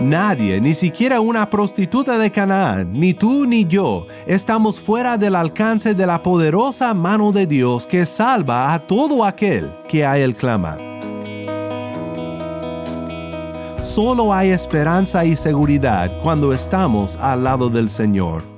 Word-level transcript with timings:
Nadie, 0.00 0.60
ni 0.60 0.74
siquiera 0.74 1.20
una 1.20 1.50
prostituta 1.50 2.18
de 2.18 2.30
Canaán, 2.30 2.92
ni 2.92 3.14
tú 3.14 3.44
ni 3.46 3.64
yo, 3.64 4.06
estamos 4.26 4.78
fuera 4.78 5.18
del 5.18 5.34
alcance 5.34 5.92
de 5.92 6.06
la 6.06 6.22
poderosa 6.22 6.94
mano 6.94 7.32
de 7.32 7.46
Dios 7.46 7.84
que 7.84 8.06
salva 8.06 8.72
a 8.72 8.78
todo 8.86 9.24
aquel 9.24 9.72
que 9.88 10.06
a 10.06 10.16
él 10.16 10.36
clama. 10.36 10.78
Solo 13.78 14.32
hay 14.32 14.50
esperanza 14.50 15.24
y 15.24 15.34
seguridad 15.34 16.12
cuando 16.22 16.52
estamos 16.52 17.16
al 17.16 17.42
lado 17.42 17.68
del 17.68 17.90
Señor. 17.90 18.57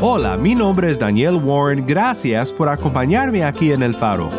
Hola, 0.00 0.36
mi 0.36 0.54
nombre 0.54 0.92
es 0.92 0.98
Daniel 1.00 1.40
Warren, 1.42 1.84
gracias 1.84 2.52
por 2.52 2.68
acompañarme 2.68 3.42
aquí 3.42 3.72
en 3.72 3.82
El 3.82 3.96
Faro. 3.96 4.30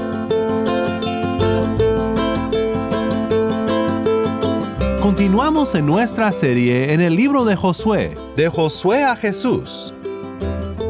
Continuamos 5.02 5.76
en 5.76 5.86
nuestra 5.86 6.32
serie 6.32 6.94
en 6.94 7.02
el 7.02 7.14
libro 7.14 7.44
de 7.44 7.58
Josué, 7.58 8.16
de 8.38 8.48
Josué 8.48 9.04
a 9.04 9.18
Jesús. 9.18 9.94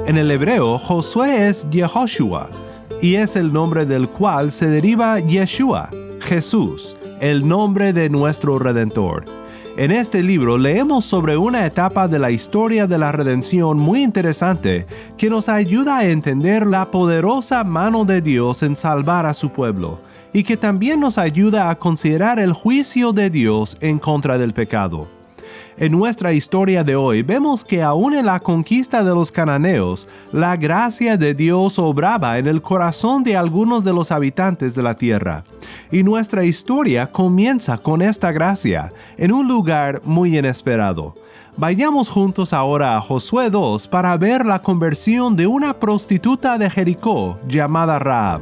En 0.06 0.20
el 0.20 0.30
hebreo, 0.30 0.78
Josué 0.78 1.48
es 1.48 1.68
Yehoshua, 1.72 2.52
y 3.02 3.16
es 3.16 3.36
el 3.36 3.52
nombre 3.52 3.88
del 3.88 4.08
cual 4.08 4.52
se 4.52 4.68
deriva 4.68 5.20
Yeshua, 5.20 5.90
Jesús, 6.22 6.96
el 7.22 7.48
nombre 7.48 7.92
de 7.92 8.12
nuestro 8.12 8.60
Redentor. 8.60 9.26
En 9.78 9.92
este 9.92 10.24
libro 10.24 10.58
leemos 10.58 11.06
sobre 11.06 11.38
una 11.38 11.66
etapa 11.66 12.08
de 12.08 12.20
la 12.20 12.32
historia 12.32 12.86
de 12.88 12.98
la 12.98 13.12
redención 13.12 13.78
muy 13.78 14.04
interesante 14.04 14.88
que 15.18 15.30
nos 15.30 15.48
ayuda 15.48 16.00
a 16.00 16.06
entender 16.06 16.68
la 16.68 16.92
poderosa 16.92 17.64
mano 17.64 18.04
de 18.04 18.22
Dios 18.22 18.64
en 18.64 18.76
salvar 18.76 19.26
a 19.26 19.34
su 19.34 19.52
pueblo 19.52 20.02
y 20.34 20.44
que 20.44 20.58
también 20.58 21.00
nos 21.00 21.18
ayuda 21.18 21.70
a 21.70 21.80
considerar 21.80 22.40
el 22.40 22.54
juicio 22.54 23.14
de 23.14 23.30
Dios 23.30 23.78
en 23.80 24.00
contra 24.00 24.38
del 24.38 24.54
pecado. 24.54 25.19
En 25.80 25.94
nuestra 25.94 26.34
historia 26.34 26.84
de 26.84 26.98
hoy 26.98 27.22
vemos 27.22 27.64
que 27.64 27.82
aún 27.82 28.14
en 28.14 28.26
la 28.26 28.42
conquista 28.42 29.02
de 29.02 29.12
los 29.12 29.32
cananeos, 29.32 30.10
la 30.34 30.58
gracia 30.58 31.16
de 31.16 31.34
Dios 31.34 31.80
obraba 31.80 32.38
en 32.38 32.48
el 32.48 32.62
corazón 32.62 33.24
de 33.24 33.38
algunos 33.38 33.86
de 33.86 33.94
los 33.94 34.12
habitantes 34.12 34.76
de 34.76 34.84
la 34.84 34.98
tierra. 34.98 35.46
Y 35.90 36.04
nuestra 36.04 36.44
historia 36.44 37.10
comienza 37.10 37.78
con 37.78 38.02
esta 38.02 38.34
gracia, 38.34 38.92
en 39.16 39.32
un 39.32 39.48
lugar 39.48 40.02
muy 40.04 40.38
inesperado. 40.38 41.16
Vayamos 41.56 42.10
juntos 42.10 42.52
ahora 42.52 42.98
a 42.98 43.00
Josué 43.00 43.50
2 43.50 43.88
para 43.88 44.18
ver 44.18 44.46
la 44.46 44.62
conversión 44.62 45.38
de 45.38 45.48
una 45.48 45.80
prostituta 45.80 46.58
de 46.58 46.70
Jericó 46.70 47.40
llamada 47.48 48.00
Raab. 48.00 48.42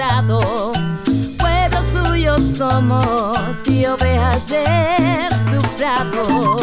prado. 0.00 0.72
Pueblo 1.36 1.78
suyo 1.92 2.36
somos 2.56 3.38
y 3.66 3.84
ovejas 3.84 4.48
de 4.48 4.64
su 5.50 5.60
prado. 5.76 6.59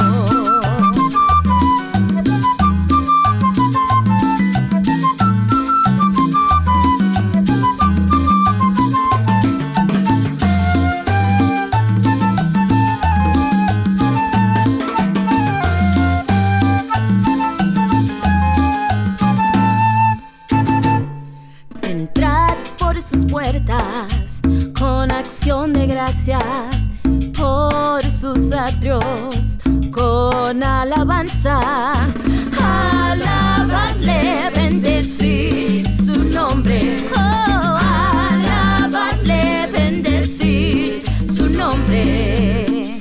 Alabanza. 30.63 31.59
Alabarle, 32.59 34.50
bendecir 34.56 35.86
su 36.06 36.24
nombre. 36.24 37.04
Oh, 37.15 37.77
alabarle, 38.31 39.68
bendecir 39.71 41.04
su 41.36 41.50
nombre. 41.50 43.00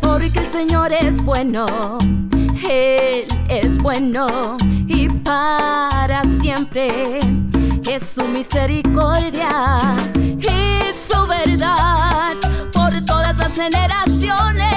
Porque 0.00 0.38
el 0.40 0.46
Señor 0.52 0.92
es 0.92 1.22
bueno, 1.22 1.66
Él 2.68 3.26
es 3.48 3.78
bueno 3.78 4.56
y 4.86 5.08
para 5.08 6.22
siempre 6.40 7.20
es 7.88 8.02
su 8.14 8.26
misericordia 8.28 9.96
y 10.38 10.92
su 10.92 11.26
verdad 11.26 12.34
todas 13.28 13.48
las 13.48 13.52
generaciones. 13.52 14.68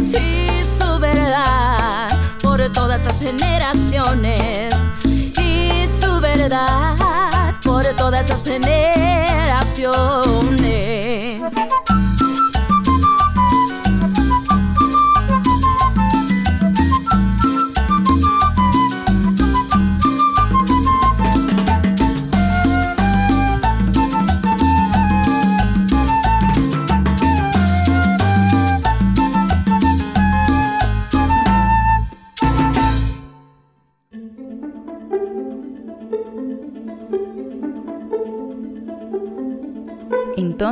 y 0.00 0.64
su 0.78 0.98
verdad 1.00 2.08
por 2.40 2.72
todas 2.72 3.04
las 3.04 3.18
generaciones 3.18 4.74
y 5.04 5.88
su 6.00 6.20
verdad 6.20 7.56
por 7.64 7.84
todas 7.96 8.28
las 8.28 8.44
generaciones. 8.44 8.94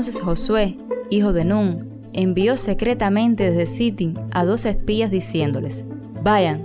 Entonces 0.03 0.21
Josué, 0.21 0.79
hijo 1.11 1.33
de 1.33 1.45
Nun, 1.45 2.09
envió 2.13 2.57
secretamente 2.57 3.49
desde 3.49 3.67
Sittim 3.67 4.15
a 4.33 4.45
dos 4.45 4.67
espías 4.67 5.13
diciéndoles, 5.13 5.87
Vayan, 6.25 6.61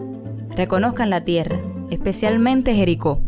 reconozcan 0.55 1.11
la 1.11 1.23
tierra, 1.23 1.59
especialmente 1.91 2.73
Jericó. 2.73 3.21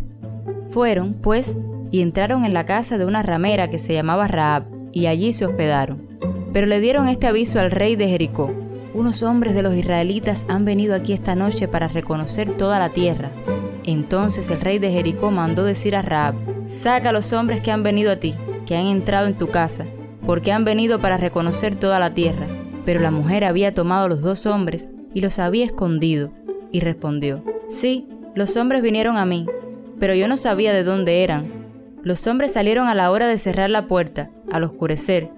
Fueron, 0.72 1.14
pues, 1.14 1.58
y 1.92 2.02
entraron 2.02 2.44
en 2.44 2.56
la 2.56 2.66
casa 2.66 2.98
de 2.98 3.06
una 3.06 3.22
ramera 3.22 3.70
que 3.70 3.78
se 3.78 3.94
llamaba 3.94 4.28
Raab, 4.28 4.64
y 4.94 5.06
allí 5.06 5.32
se 5.32 5.46
hospedaron. 5.46 6.02
Pero 6.54 6.66
le 6.66 6.80
dieron 6.80 7.08
este 7.08 7.28
aviso 7.28 7.60
al 7.60 7.70
rey 7.70 7.96
de 7.96 8.08
Jericó. 8.08 8.52
Unos 8.96 9.22
hombres 9.22 9.54
de 9.54 9.62
los 9.62 9.76
israelitas 9.76 10.48
han 10.50 10.66
venido 10.66 10.96
aquí 10.96 11.14
esta 11.14 11.36
noche 11.36 11.68
para 11.68 11.88
reconocer 11.88 12.50
toda 12.58 12.80
la 12.80 12.90
tierra. 12.90 13.30
Entonces 13.84 14.50
el 14.50 14.60
rey 14.60 14.80
de 14.80 14.92
Jericó 14.92 15.30
mandó 15.30 15.66
decir 15.66 15.96
a 15.96 16.02
Raab, 16.02 16.34
Saca 16.66 17.10
a 17.10 17.14
los 17.14 17.32
hombres 17.32 17.62
que 17.62 17.70
han 17.70 17.84
venido 17.84 18.12
a 18.12 18.16
ti, 18.16 18.34
que 18.66 18.76
han 18.76 18.88
entrado 18.88 19.28
en 19.28 19.38
tu 19.38 19.50
casa, 19.50 19.86
porque 20.30 20.52
han 20.52 20.64
venido 20.64 21.02
para 21.02 21.18
reconocer 21.18 21.76
toda 21.76 21.98
la 21.98 22.14
tierra. 22.14 22.46
Pero 22.86 23.00
la 23.00 23.10
mujer 23.10 23.44
había 23.44 23.74
tomado 23.74 24.08
los 24.08 24.22
dos 24.22 24.46
hombres 24.46 24.88
y 25.12 25.22
los 25.22 25.40
había 25.40 25.66
escondido, 25.66 26.32
y 26.72 26.82
respondió, 26.82 27.44
Sí, 27.68 28.08
los 28.36 28.56
hombres 28.56 28.84
vinieron 28.84 29.18
a 29.18 29.26
mí, 29.26 29.48
pero 30.00 30.14
yo 30.14 30.28
no 30.28 30.38
sabía 30.38 30.72
de 30.72 30.84
dónde 30.84 31.24
eran. 31.24 31.52
Los 32.04 32.28
hombres 32.28 32.54
salieron 32.54 32.88
a 32.88 32.94
la 32.94 33.10
hora 33.10 33.26
de 33.26 33.40
cerrar 33.40 33.72
la 33.72 33.88
puerta, 33.88 34.30
al 34.52 34.64
oscurecer. 34.66 35.32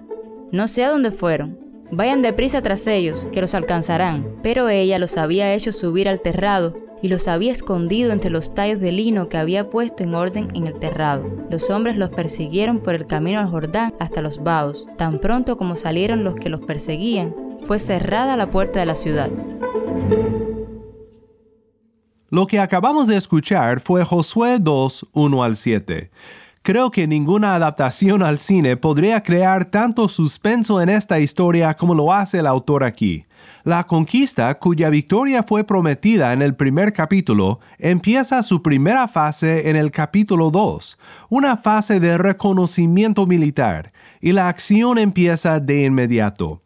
No 0.50 0.66
sé 0.66 0.84
a 0.84 0.90
dónde 0.90 1.10
fueron. 1.10 1.58
Vayan 1.90 2.20
deprisa 2.20 2.60
tras 2.60 2.86
ellos, 2.86 3.30
que 3.32 3.40
los 3.40 3.54
alcanzarán. 3.54 4.36
Pero 4.42 4.68
ella 4.68 4.98
los 4.98 5.16
había 5.16 5.54
hecho 5.54 5.72
subir 5.72 6.06
al 6.06 6.20
terrado 6.20 6.76
y 7.02 7.08
los 7.08 7.28
había 7.28 7.52
escondido 7.52 8.12
entre 8.12 8.30
los 8.30 8.54
tallos 8.54 8.80
de 8.80 8.92
lino 8.92 9.28
que 9.28 9.36
había 9.36 9.68
puesto 9.68 10.04
en 10.04 10.14
orden 10.14 10.48
en 10.54 10.68
el 10.68 10.78
terrado. 10.78 11.28
Los 11.50 11.68
hombres 11.68 11.96
los 11.96 12.10
persiguieron 12.10 12.78
por 12.78 12.94
el 12.94 13.06
camino 13.06 13.40
al 13.40 13.50
Jordán 13.50 13.92
hasta 13.98 14.22
los 14.22 14.42
vados. 14.42 14.88
Tan 14.96 15.18
pronto 15.18 15.56
como 15.56 15.76
salieron 15.76 16.24
los 16.24 16.36
que 16.36 16.48
los 16.48 16.60
perseguían, 16.60 17.34
fue 17.62 17.78
cerrada 17.78 18.36
la 18.36 18.50
puerta 18.50 18.80
de 18.80 18.86
la 18.86 18.94
ciudad. 18.94 19.30
Lo 22.30 22.46
que 22.46 22.60
acabamos 22.60 23.08
de 23.08 23.16
escuchar 23.16 23.80
fue 23.80 24.04
Josué 24.04 24.58
2, 24.58 25.08
1 25.12 25.44
al 25.44 25.56
7. 25.56 26.10
Creo 26.64 26.92
que 26.92 27.08
ninguna 27.08 27.56
adaptación 27.56 28.22
al 28.22 28.38
cine 28.38 28.76
podría 28.76 29.24
crear 29.24 29.64
tanto 29.64 30.08
suspenso 30.08 30.80
en 30.80 30.90
esta 30.90 31.18
historia 31.18 31.74
como 31.74 31.92
lo 31.92 32.12
hace 32.12 32.38
el 32.38 32.46
autor 32.46 32.84
aquí. 32.84 33.26
La 33.64 33.82
conquista, 33.82 34.56
cuya 34.60 34.88
victoria 34.88 35.42
fue 35.42 35.64
prometida 35.64 36.32
en 36.32 36.40
el 36.40 36.54
primer 36.54 36.92
capítulo, 36.92 37.58
empieza 37.78 38.44
su 38.44 38.62
primera 38.62 39.08
fase 39.08 39.70
en 39.70 39.74
el 39.74 39.90
capítulo 39.90 40.52
2, 40.52 40.98
una 41.30 41.56
fase 41.56 41.98
de 41.98 42.16
reconocimiento 42.16 43.26
militar, 43.26 43.92
y 44.20 44.30
la 44.30 44.48
acción 44.48 44.98
empieza 44.98 45.58
de 45.58 45.84
inmediato. 45.84 46.61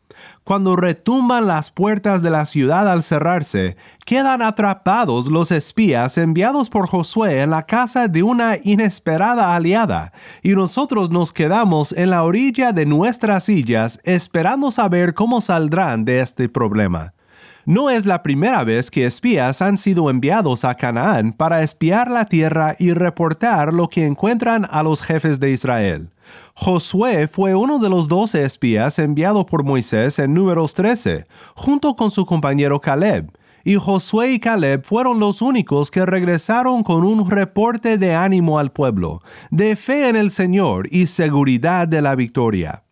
Cuando 0.47 0.77
retumban 0.77 1.49
las 1.49 1.73
puertas 1.73 2.23
de 2.23 2.31
la 2.31 2.47
ciudad 2.47 2.89
al 2.89 3.03
cerrarse, 3.03 3.77
quedan 4.05 4.43
atrapados 4.43 5.27
los 5.27 5.51
espías 5.51 6.17
enviados 6.19 6.71
por 6.71 6.87
Josué 6.87 7.43
en 7.43 7.51
la 7.51 7.65
casa 7.65 8.07
de 8.07 8.23
una 8.23 8.57
inesperada 8.63 9.57
aliada, 9.57 10.13
y 10.45 10.51
nosotros 10.51 11.11
nos 11.11 11.33
quedamos 11.33 11.91
en 11.91 12.11
la 12.11 12.23
orilla 12.23 12.71
de 12.71 12.87
nuestras 12.87 13.43
sillas 13.43 14.01
esperando 14.05 14.71
saber 14.71 15.15
cómo 15.15 15.41
saldrán 15.41 16.05
de 16.05 16.21
este 16.21 16.49
problema. 16.49 17.16
No 17.67 17.91
es 17.91 18.07
la 18.07 18.23
primera 18.23 18.63
vez 18.63 18.93
que 18.93 19.07
espías 19.07 19.61
han 19.61 19.77
sido 19.77 20.09
enviados 20.09 20.65
a 20.65 20.77
Canaán 20.77 21.33
para 21.33 21.65
espiar 21.65 22.09
la 22.09 22.25
tierra 22.25 22.77
y 22.79 22.93
reportar 22.93 23.75
lo 23.75 23.89
que 23.89 24.07
encuentran 24.07 24.69
a 24.71 24.85
los 24.85 25.03
jefes 25.03 25.41
de 25.41 25.51
Israel. 25.51 26.11
Josué 26.55 27.27
fue 27.27 27.57
uno 27.57 27.81
de 27.81 27.89
los 27.89 28.07
doce 28.07 28.45
espías 28.45 29.01
enviados 29.01 29.47
por 29.47 29.65
Moisés 29.65 30.21
en 30.21 30.33
números 30.33 30.75
13, 30.75 31.27
junto 31.57 31.97
con 31.97 32.13
su 32.13 32.25
compañero 32.25 32.81
Caleb, 32.81 33.33
y 33.65 33.75
Josué 33.75 34.35
y 34.35 34.39
Caleb 34.39 34.85
fueron 34.85 35.19
los 35.19 35.43
únicos 35.43 35.91
que 35.91 36.07
regresaron 36.07 36.85
con 36.85 37.03
un 37.03 37.29
reporte 37.29 37.99
de 37.99 38.15
ánimo 38.15 38.61
al 38.61 38.71
pueblo, 38.71 39.23
de 39.51 39.75
fe 39.75 40.09
en 40.09 40.15
el 40.15 40.31
Señor 40.31 40.87
y 40.93 41.09
seguridad 41.09 41.89
de 41.89 42.01
la 42.01 42.15
victoria. 42.15 42.86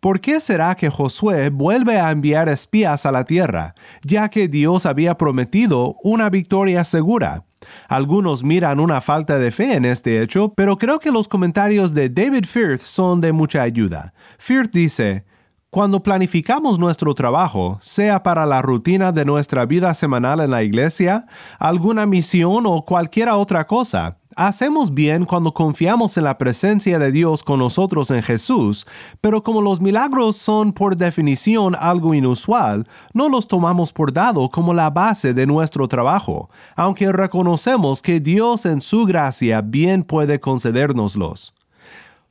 ¿Por 0.00 0.20
qué 0.20 0.40
será 0.40 0.74
que 0.74 0.90
Josué 0.90 1.50
vuelve 1.50 1.98
a 1.98 2.10
enviar 2.10 2.48
espías 2.48 3.06
a 3.06 3.12
la 3.12 3.24
tierra, 3.24 3.74
ya 4.02 4.28
que 4.28 4.48
Dios 4.48 4.86
había 4.86 5.16
prometido 5.16 5.96
una 6.02 6.28
victoria 6.28 6.84
segura? 6.84 7.44
Algunos 7.88 8.44
miran 8.44 8.80
una 8.80 9.00
falta 9.00 9.38
de 9.38 9.50
fe 9.50 9.74
en 9.74 9.84
este 9.84 10.22
hecho, 10.22 10.52
pero 10.54 10.76
creo 10.76 10.98
que 10.98 11.10
los 11.10 11.28
comentarios 11.28 11.94
de 11.94 12.08
David 12.08 12.44
Firth 12.44 12.82
son 12.82 13.20
de 13.20 13.32
mucha 13.32 13.62
ayuda. 13.62 14.12
Firth 14.38 14.72
dice, 14.72 15.24
cuando 15.70 16.02
planificamos 16.02 16.78
nuestro 16.78 17.14
trabajo, 17.14 17.78
sea 17.80 18.22
para 18.22 18.46
la 18.46 18.62
rutina 18.62 19.12
de 19.12 19.24
nuestra 19.24 19.66
vida 19.66 19.92
semanal 19.94 20.40
en 20.40 20.50
la 20.50 20.62
iglesia, 20.62 21.26
alguna 21.58 22.06
misión 22.06 22.64
o 22.66 22.84
cualquier 22.84 23.30
otra 23.30 23.66
cosa, 23.66 24.18
Hacemos 24.38 24.92
bien 24.92 25.24
cuando 25.24 25.54
confiamos 25.54 26.18
en 26.18 26.24
la 26.24 26.36
presencia 26.36 26.98
de 26.98 27.10
Dios 27.10 27.42
con 27.42 27.58
nosotros 27.58 28.10
en 28.10 28.22
Jesús, 28.22 28.86
pero 29.22 29.42
como 29.42 29.62
los 29.62 29.80
milagros 29.80 30.36
son 30.36 30.74
por 30.74 30.94
definición 30.94 31.74
algo 31.74 32.12
inusual, 32.12 32.86
no 33.14 33.30
los 33.30 33.48
tomamos 33.48 33.94
por 33.94 34.12
dado 34.12 34.50
como 34.50 34.74
la 34.74 34.90
base 34.90 35.32
de 35.32 35.46
nuestro 35.46 35.88
trabajo, 35.88 36.50
aunque 36.74 37.10
reconocemos 37.12 38.02
que 38.02 38.20
Dios 38.20 38.66
en 38.66 38.82
su 38.82 39.06
gracia 39.06 39.62
bien 39.62 40.04
puede 40.04 40.38
concedérnoslos. 40.38 41.54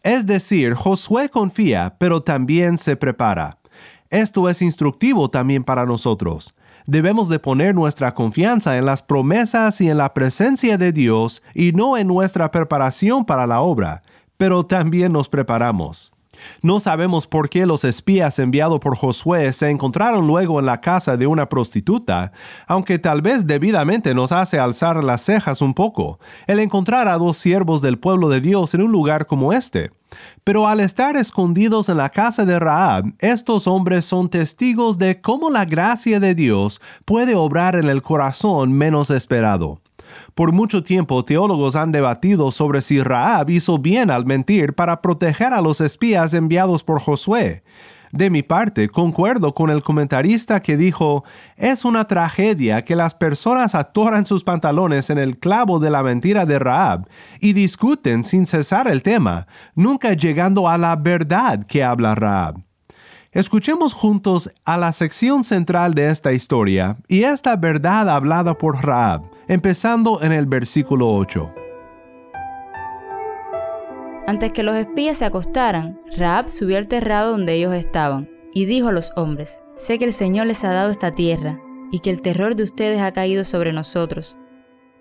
Es 0.03 0.27
decir, 0.27 0.75
Josué 0.75 1.29
confía, 1.29 1.95
pero 1.97 2.21
también 2.21 2.77
se 2.77 2.95
prepara. 2.95 3.57
Esto 4.11 4.47
es 4.47 4.61
instructivo 4.61 5.31
también 5.31 5.63
para 5.63 5.87
nosotros 5.87 6.53
debemos 6.87 7.29
de 7.29 7.39
poner 7.39 7.75
nuestra 7.75 8.13
confianza 8.13 8.77
en 8.77 8.85
las 8.85 9.01
promesas 9.01 9.81
y 9.81 9.89
en 9.89 9.97
la 9.97 10.13
presencia 10.13 10.77
de 10.77 10.91
Dios 10.91 11.41
y 11.53 11.71
no 11.71 11.97
en 11.97 12.07
nuestra 12.07 12.51
preparación 12.51 13.25
para 13.25 13.47
la 13.47 13.61
obra, 13.61 14.03
pero 14.37 14.65
también 14.65 15.11
nos 15.11 15.29
preparamos. 15.29 16.14
No 16.61 16.79
sabemos 16.79 17.27
por 17.27 17.49
qué 17.49 17.65
los 17.65 17.83
espías 17.83 18.39
enviados 18.39 18.79
por 18.79 18.95
Josué 18.95 19.53
se 19.53 19.69
encontraron 19.69 20.27
luego 20.27 20.59
en 20.59 20.65
la 20.65 20.81
casa 20.81 21.17
de 21.17 21.27
una 21.27 21.49
prostituta, 21.49 22.31
aunque 22.67 22.99
tal 22.99 23.21
vez 23.21 23.47
debidamente 23.47 24.13
nos 24.13 24.31
hace 24.31 24.59
alzar 24.59 25.03
las 25.03 25.21
cejas 25.21 25.61
un 25.61 25.73
poco 25.73 26.19
el 26.47 26.59
encontrar 26.59 27.07
a 27.07 27.17
dos 27.17 27.37
siervos 27.37 27.81
del 27.81 27.99
pueblo 27.99 28.29
de 28.29 28.41
Dios 28.41 28.73
en 28.73 28.81
un 28.81 28.91
lugar 28.91 29.25
como 29.25 29.53
este. 29.53 29.91
Pero 30.43 30.67
al 30.67 30.79
estar 30.79 31.17
escondidos 31.17 31.89
en 31.89 31.97
la 31.97 32.09
casa 32.09 32.45
de 32.45 32.59
Raab, 32.59 33.13
estos 33.19 33.67
hombres 33.67 34.05
son 34.05 34.29
testigos 34.29 34.97
de 34.97 35.19
cómo 35.21 35.49
la 35.49 35.65
gracia 35.65 36.19
de 36.19 36.35
Dios 36.35 36.81
puede 37.05 37.35
obrar 37.35 37.75
en 37.75 37.89
el 37.89 38.01
corazón 38.01 38.71
menos 38.71 39.09
esperado. 39.09 39.81
Por 40.33 40.51
mucho 40.51 40.83
tiempo 40.83 41.23
teólogos 41.25 41.75
han 41.75 41.91
debatido 41.91 42.51
sobre 42.51 42.81
si 42.81 43.01
Raab 43.01 43.49
hizo 43.49 43.79
bien 43.79 44.11
al 44.11 44.25
mentir 44.25 44.73
para 44.73 45.01
proteger 45.01 45.53
a 45.53 45.61
los 45.61 45.81
espías 45.81 46.33
enviados 46.33 46.83
por 46.83 47.01
Josué. 47.01 47.63
De 48.15 48.29
mi 48.29 48.43
parte, 48.43 48.87
concuerdo 48.87 49.53
con 49.53 49.69
el 49.69 49.83
comentarista 49.83 50.61
que 50.61 50.77
dijo, 50.77 51.25
es 51.57 51.83
una 51.83 52.05
tragedia 52.05 52.85
que 52.85 52.95
las 52.95 53.13
personas 53.13 53.75
atoran 53.75 54.25
sus 54.25 54.45
pantalones 54.45 55.09
en 55.09 55.17
el 55.17 55.37
clavo 55.37 55.79
de 55.79 55.89
la 55.89 56.01
mentira 56.01 56.45
de 56.45 56.57
Raab 56.57 57.09
y 57.41 57.51
discuten 57.51 58.23
sin 58.23 58.45
cesar 58.45 58.87
el 58.87 59.01
tema, 59.01 59.47
nunca 59.75 60.13
llegando 60.13 60.69
a 60.69 60.77
la 60.77 60.95
verdad 60.95 61.65
que 61.65 61.83
habla 61.83 62.15
Raab. 62.15 62.63
Escuchemos 63.33 63.91
juntos 63.91 64.49
a 64.63 64.77
la 64.77 64.93
sección 64.93 65.43
central 65.43 65.93
de 65.93 66.09
esta 66.09 66.31
historia 66.31 66.95
y 67.09 67.23
esta 67.23 67.57
verdad 67.57 68.09
hablada 68.09 68.57
por 68.57 68.81
Raab, 68.81 69.23
empezando 69.47 70.21
en 70.23 70.31
el 70.31 70.47
versículo 70.47 71.13
8. 71.13 71.53
Antes 74.27 74.51
que 74.51 74.63
los 74.63 74.75
espías 74.75 75.19
se 75.19 75.25
acostaran, 75.25 75.99
Raab 76.17 76.49
subió 76.49 76.77
al 76.77 76.87
terrado 76.87 77.31
donde 77.31 77.53
ellos 77.53 77.73
estaban 77.75 78.27
y 78.53 78.65
dijo 78.65 78.87
a 78.87 78.91
los 78.91 79.11
hombres, 79.15 79.63
sé 79.75 79.99
que 79.99 80.05
el 80.05 80.13
Señor 80.13 80.47
les 80.47 80.63
ha 80.63 80.71
dado 80.71 80.89
esta 80.89 81.13
tierra, 81.13 81.61
y 81.91 81.99
que 81.99 82.09
el 82.09 82.21
terror 82.21 82.55
de 82.55 82.63
ustedes 82.63 83.01
ha 83.01 83.11
caído 83.11 83.43
sobre 83.43 83.73
nosotros, 83.73 84.37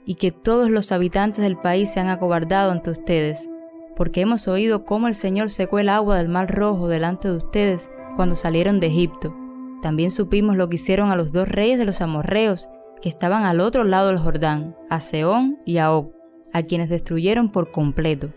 y 0.04 0.16
que 0.16 0.32
todos 0.32 0.68
los 0.68 0.92
habitantes 0.92 1.42
del 1.42 1.56
país 1.56 1.90
se 1.90 2.00
han 2.00 2.08
acobardado 2.08 2.72
ante 2.72 2.90
ustedes, 2.90 3.48
porque 3.96 4.20
hemos 4.20 4.48
oído 4.48 4.84
cómo 4.84 5.06
el 5.06 5.14
Señor 5.14 5.50
secó 5.50 5.78
el 5.78 5.88
agua 5.88 6.18
del 6.18 6.28
mar 6.28 6.52
rojo 6.54 6.88
delante 6.88 7.28
de 7.28 7.36
ustedes 7.36 7.90
cuando 8.16 8.34
salieron 8.34 8.80
de 8.80 8.88
Egipto. 8.88 9.34
También 9.80 10.10
supimos 10.10 10.56
lo 10.56 10.68
que 10.68 10.74
hicieron 10.74 11.10
a 11.10 11.16
los 11.16 11.32
dos 11.32 11.48
reyes 11.48 11.78
de 11.78 11.84
los 11.84 12.00
amorreos, 12.00 12.68
que 13.04 13.10
estaban 13.10 13.44
al 13.44 13.60
otro 13.60 13.84
lado 13.84 14.08
del 14.08 14.16
Jordán, 14.16 14.74
a 14.88 14.98
Seón 14.98 15.58
y 15.66 15.76
a 15.76 15.92
Og, 15.92 16.14
a 16.54 16.62
quienes 16.62 16.88
destruyeron 16.88 17.52
por 17.52 17.70
completo. 17.70 18.30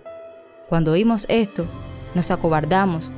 Cuando 0.68 0.92
oímos 0.92 1.26
esto, 1.30 1.66
nos 2.16 2.32
acobardamos, 2.32 3.14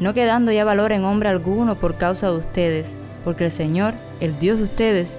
no 0.00 0.14
quedando 0.14 0.50
ya 0.50 0.64
valor 0.64 0.92
en 0.92 1.04
hombre 1.04 1.28
alguno 1.28 1.78
por 1.78 1.98
causa 1.98 2.30
de 2.30 2.38
ustedes, 2.38 2.98
porque 3.22 3.44
el 3.44 3.50
Señor, 3.50 3.92
el 4.20 4.38
Dios 4.38 4.56
de 4.56 4.64
ustedes, 4.64 5.18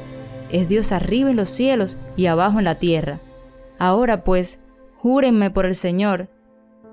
es 0.50 0.68
Dios 0.68 0.92
arriba 0.92 1.30
en 1.30 1.36
los 1.36 1.50
cielos 1.50 1.98
y 2.18 2.26
abajo 2.26 2.58
en 2.58 2.66
la 2.66 2.80
tierra. 2.80 3.20
Ahora 3.78 4.24
pues, 4.24 4.62
júrenme 4.98 5.52
por 5.52 5.68
el 5.68 5.76
Señor, 5.76 6.30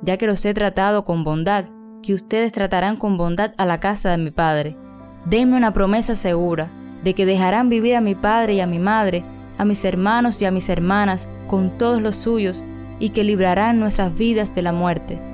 ya 0.02 0.18
que 0.18 0.26
los 0.26 0.44
he 0.44 0.52
tratado 0.52 1.06
con 1.06 1.24
bondad, 1.24 1.64
que 2.02 2.12
ustedes 2.12 2.52
tratarán 2.52 2.96
con 2.98 3.16
bondad 3.16 3.54
a 3.56 3.64
la 3.64 3.80
casa 3.80 4.10
de 4.10 4.18
mi 4.18 4.32
Padre. 4.32 4.76
Denme 5.24 5.56
una 5.56 5.72
promesa 5.72 6.14
segura, 6.14 6.70
de 7.04 7.14
que 7.14 7.26
dejarán 7.26 7.68
vivir 7.68 7.96
a 7.96 8.00
mi 8.00 8.14
Padre 8.14 8.54
y 8.54 8.60
a 8.60 8.66
mi 8.66 8.78
Madre, 8.78 9.24
a 9.58 9.64
mis 9.64 9.84
hermanos 9.84 10.40
y 10.42 10.44
a 10.44 10.50
mis 10.50 10.68
hermanas, 10.68 11.28
con 11.46 11.76
todos 11.78 12.00
los 12.00 12.16
suyos, 12.16 12.64
y 12.98 13.10
que 13.10 13.24
librarán 13.24 13.80
nuestras 13.80 14.16
vidas 14.16 14.54
de 14.54 14.62
la 14.62 14.72
muerte. 14.72 15.32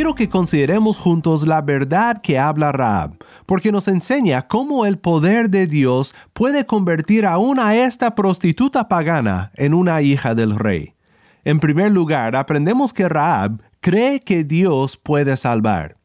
quiero 0.00 0.14
que 0.14 0.30
consideremos 0.30 0.96
juntos 0.96 1.46
la 1.46 1.60
verdad 1.60 2.22
que 2.22 2.38
habla 2.38 2.72
Raab, 2.72 3.22
porque 3.44 3.70
nos 3.70 3.86
enseña 3.86 4.48
cómo 4.48 4.86
el 4.86 4.98
poder 4.98 5.50
de 5.50 5.66
Dios 5.66 6.14
puede 6.32 6.64
convertir 6.64 7.26
aún 7.26 7.58
a 7.58 7.76
esta 7.76 8.14
prostituta 8.14 8.88
pagana 8.88 9.52
en 9.56 9.74
una 9.74 10.00
hija 10.00 10.34
del 10.34 10.58
rey. 10.58 10.94
En 11.44 11.60
primer 11.60 11.92
lugar, 11.92 12.34
aprendemos 12.34 12.94
que 12.94 13.10
Raab 13.10 13.60
cree 13.80 14.20
que 14.20 14.42
Dios 14.42 14.96
puede 14.96 15.36
salvar. 15.36 15.99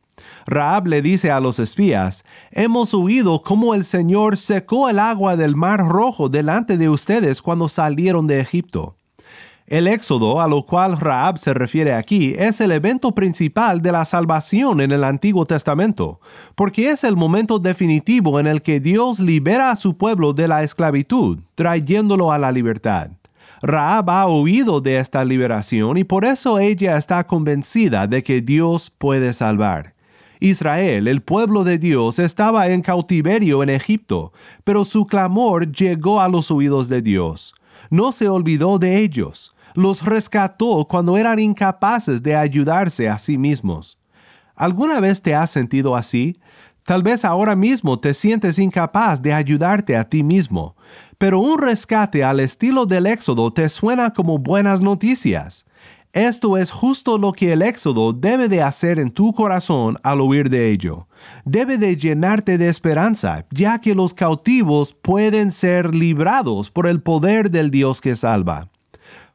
Raab 0.46 0.88
le 0.88 1.01
dice 1.01 1.32
a 1.32 1.39
los 1.39 1.60
espías, 1.60 2.25
Hemos 2.51 2.94
oído 2.94 3.41
cómo 3.41 3.74
el 3.74 3.86
Señor 3.86 4.38
secó 4.38 4.89
el 4.89 5.00
agua 5.00 5.36
del 5.36 5.55
mar 5.55 5.79
rojo 5.79 6.29
delante 6.29 6.77
de 6.77 6.89
ustedes 6.89 7.41
cuando 7.41 7.70
salieron 7.70 8.27
de 8.27 8.39
Egipto. 8.39 8.96
El 9.67 9.88
éxodo 9.88 10.41
a 10.41 10.48
lo 10.48 10.63
cual 10.63 10.96
Raab 10.96 11.39
se 11.39 11.51
refiere 11.51 11.96
aquí 11.96 12.36
es 12.38 12.62
el 12.62 12.72
evento 12.72 13.13
principal 13.15 13.82
de 13.82 13.91
la 13.91 14.05
salvación 14.05 14.79
en 14.79 14.91
el 14.91 15.03
Antiguo 15.03 15.48
Testamento, 15.48 16.20
porque 16.53 16.91
es 16.91 17.03
el 17.03 17.15
momento 17.15 17.58
definitivo 17.58 18.39
en 18.39 18.46
el 18.46 18.62
que 18.62 18.79
Dios 18.79 19.20
libera 19.20 19.72
a 19.72 19.75
su 19.75 19.98
pueblo 19.98 20.34
de 20.34 20.48
la 20.48 20.62
esclavitud, 20.62 21.39
trayéndolo 21.55 22.32
a 22.32 22.38
la 22.38 22.51
libertad. 22.51 23.10
Raab 23.63 24.12
ha 24.12 24.27
oído 24.27 24.82
de 24.82 24.98
esta 24.98 25.25
liberación 25.25 25.98
y 25.98 26.03
por 26.03 26.25
eso 26.25 26.60
ella 26.60 26.96
está 26.96 27.25
convencida 27.25 28.05
de 28.05 28.22
que 28.22 28.41
Dios 28.41 28.91
puede 28.91 29.34
salvar. 29.34 29.95
Israel, 30.39 31.08
el 31.08 31.22
pueblo 31.22 31.63
de 31.63 31.77
Dios, 31.77 32.20
estaba 32.20 32.68
en 32.70 32.82
cautiverio 32.82 33.63
en 33.63 33.70
Egipto, 33.70 34.34
pero 34.63 34.86
su 34.86 35.06
clamor 35.06 35.72
llegó 35.72 36.22
a 36.22 36.30
los 36.30 36.51
oídos 36.51 36.89
de 36.89 37.01
Dios. 37.01 37.54
No 37.89 38.12
se 38.12 38.27
olvidó 38.27 38.80
de 38.80 39.01
ellos 39.01 39.56
los 39.75 40.04
rescató 40.04 40.88
cuando 40.89 41.18
eran 41.18 41.38
incapaces 41.38 42.24
de 42.24 42.36
ayudarse 42.36 43.10
a 43.10 43.18
sí 43.18 43.38
mismos. 43.38 44.00
¿Alguna 44.56 45.01
vez 45.01 45.22
te 45.22 45.36
has 45.36 45.51
sentido 45.51 45.96
así? 45.96 46.39
Tal 46.84 47.04
vez 47.04 47.25
ahora 47.25 47.56
mismo 47.56 48.00
te 48.00 48.13
sientes 48.13 48.58
incapaz 48.58 49.22
de 49.22 49.34
ayudarte 49.34 49.98
a 49.98 50.08
ti 50.08 50.24
mismo, 50.24 50.75
pero 51.18 51.39
un 51.39 51.60
rescate 51.60 52.24
al 52.24 52.39
estilo 52.39 52.86
del 52.86 53.06
Éxodo 53.06 53.51
te 53.51 53.68
suena 53.70 54.12
como 54.12 54.38
buenas 54.38 54.82
noticias. 54.82 55.65
Esto 56.15 56.55
es 56.55 56.72
justo 56.72 57.17
lo 57.17 57.34
que 57.34 57.51
el 57.51 57.62
Éxodo 57.62 58.13
debe 58.13 58.48
de 58.48 58.62
hacer 58.62 59.00
en 59.00 59.12
tu 59.12 59.34
corazón 59.34 59.98
al 60.01 60.22
oír 60.22 60.50
de 60.50 60.72
ello. 60.72 61.10
Debe 61.43 61.77
de 61.77 61.98
llenarte 61.98 62.57
de 62.57 62.69
esperanza, 62.69 63.45
ya 63.51 63.79
que 63.79 63.93
los 63.93 64.13
cautivos 64.13 64.93
pueden 64.93 65.51
ser 65.51 65.93
librados 65.93 66.72
por 66.72 66.88
el 66.88 67.01
poder 67.01 67.51
del 67.51 67.69
Dios 67.69 68.00
que 68.00 68.15
salva. 68.15 68.69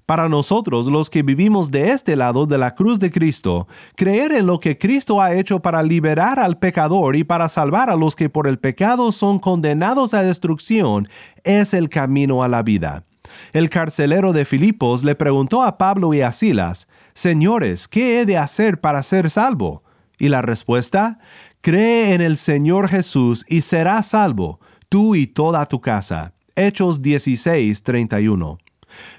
Para 0.07 0.31
nosotros, 0.31 0.87
los 0.87 1.11
que 1.11 1.23
vivimos 1.23 1.71
de 1.71 1.91
este 1.91 2.17
lado 2.17 2.47
de 2.47 2.57
la 2.57 2.75
cruz 2.75 2.99
de 2.99 3.11
Cristo, 3.11 3.69
creer 3.95 4.33
en 4.33 4.47
lo 4.47 4.59
que 4.59 4.79
Cristo 4.79 5.21
ha 5.21 5.35
hecho 5.35 5.61
para 5.61 5.83
liberar 5.83 6.39
al 6.39 6.59
pecador 6.59 7.15
y 7.15 7.25
para 7.25 7.51
salvar 7.51 7.91
a 7.91 7.97
los 7.97 8.17
que 8.17 8.31
por 8.31 8.49
el 8.49 8.59
pecado 8.59 9.13
son 9.13 9.39
condenados 9.39 10.15
a 10.15 10.23
destrucción 10.23 11.07
es 11.45 11.75
el 11.75 11.91
camino 11.91 12.43
a 12.43 12.49
la 12.49 12.63
vida. 12.63 13.05
El 13.53 13.71
carcelero 13.71 14.33
de 14.33 14.45
Filipos 14.45 15.05
le 15.05 15.15
preguntó 15.15 15.63
a 15.63 15.79
Pablo 15.79 16.15
y 16.15 16.21
a 16.21 16.33
Silas, 16.33 16.89
Señores, 17.15 17.89
¿qué 17.89 18.21
he 18.21 18.27
de 18.27 18.39
hacer 18.39 18.81
para 18.81 19.03
ser 19.03 19.31
salvo? 19.31 19.83
Y 20.19 20.29
la 20.29 20.43
respuesta, 20.43 21.19
Cree 21.63 22.15
en 22.15 22.23
el 22.23 22.39
Señor 22.39 22.89
Jesús 22.89 23.45
y 23.47 23.61
serás 23.61 24.09
salvo, 24.09 24.61
tú 24.89 25.15
y 25.15 25.27
toda 25.27 25.67
tu 25.67 25.83
casa. 25.83 26.33
Hechos 26.57 27.03
16, 27.03 27.83
31. 27.83 28.59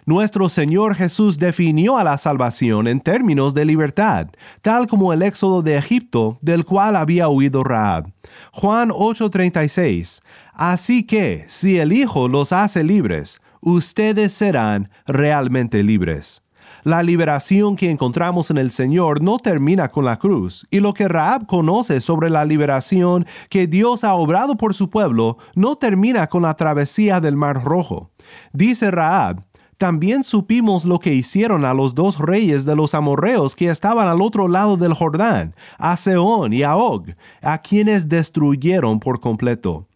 Nuestro 0.07 0.49
Señor 0.49 0.95
Jesús 0.95 1.37
definió 1.37 1.97
a 1.99 2.03
la 2.03 2.17
salvación 2.17 2.87
en 2.87 2.99
términos 2.99 3.53
de 3.53 3.65
libertad, 3.65 4.27
tal 4.63 4.87
como 4.87 5.13
el 5.13 5.21
éxodo 5.21 5.61
de 5.61 5.77
Egipto 5.77 6.39
del 6.41 6.65
cual 6.65 6.95
había 6.95 7.29
huido 7.29 7.63
Raab. 7.63 8.11
Juan 8.51 8.89
8:36 8.89 10.21
Así 10.53 11.03
que, 11.03 11.45
si 11.47 11.77
el 11.77 11.93
Hijo 11.93 12.27
los 12.27 12.51
hace 12.51 12.83
libres, 12.83 13.39
ustedes 13.61 14.33
serán 14.33 14.89
realmente 15.05 15.83
libres. 15.83 16.43
La 16.83 17.03
liberación 17.03 17.75
que 17.75 17.91
encontramos 17.91 18.49
en 18.49 18.57
el 18.57 18.71
Señor 18.71 19.21
no 19.21 19.37
termina 19.37 19.89
con 19.89 20.03
la 20.03 20.17
cruz, 20.17 20.65
y 20.71 20.79
lo 20.79 20.93
que 20.93 21.07
Raab 21.07 21.45
conoce 21.45 22.01
sobre 22.01 22.31
la 22.31 22.43
liberación 22.43 23.25
que 23.49 23.67
Dios 23.67 24.03
ha 24.03 24.15
obrado 24.15 24.57
por 24.57 24.73
su 24.73 24.89
pueblo 24.89 25.37
no 25.53 25.75
termina 25.75 26.27
con 26.27 26.41
la 26.41 26.55
travesía 26.55 27.21
del 27.21 27.37
Mar 27.37 27.63
Rojo. 27.63 28.09
Dice 28.51 28.89
Raab, 28.89 29.41
también 29.77 30.23
supimos 30.23 30.85
lo 30.85 30.99
que 30.99 31.13
hicieron 31.13 31.65
a 31.65 31.73
los 31.73 31.95
dos 31.95 32.19
reyes 32.19 32.65
de 32.65 32.75
los 32.75 32.93
amorreos 32.93 33.55
que 33.55 33.69
estaban 33.69 34.07
al 34.07 34.21
otro 34.21 34.47
lado 34.47 34.77
del 34.77 34.93
Jordán, 34.93 35.55
a 35.77 35.95
Seón 35.97 36.53
y 36.53 36.63
a 36.63 36.75
Og, 36.75 37.09
a 37.41 37.59
quienes 37.59 38.07
destruyeron 38.07 38.99
por 38.99 39.19
completo. 39.19 39.87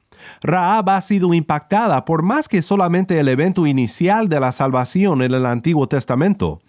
Raab 0.41 0.89
ha 0.89 1.01
sido 1.01 1.33
impactada 1.33 2.05
por 2.05 2.23
más 2.23 2.47
que 2.47 2.61
solamente 2.61 3.19
el 3.19 3.27
evento 3.27 3.67
inicial 3.67 4.29
de 4.29 4.39
la 4.39 4.51
salvación 4.51 5.21
en 5.21 5.33
el 5.33 5.45
Antiguo 5.45 5.87
Testamento. 5.87 6.59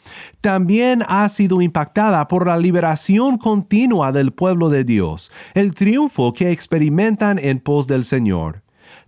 También 0.41 1.03
ha 1.09 1.29
sido 1.29 1.63
impactada 1.63 2.29
por 2.29 2.47
la 2.47 2.57
liberación 2.57 3.39
continua 3.39 4.13
del 4.13 4.33
pueblo 4.33 4.69
de 4.69 4.85
Dios, 4.85 5.31
el 5.55 5.75
triunfo 5.75 6.33
que 6.33 6.51
experimentan 6.51 7.39
en 7.39 7.61
pos 7.61 7.87
del 7.87 8.05
Señor. 8.05 8.66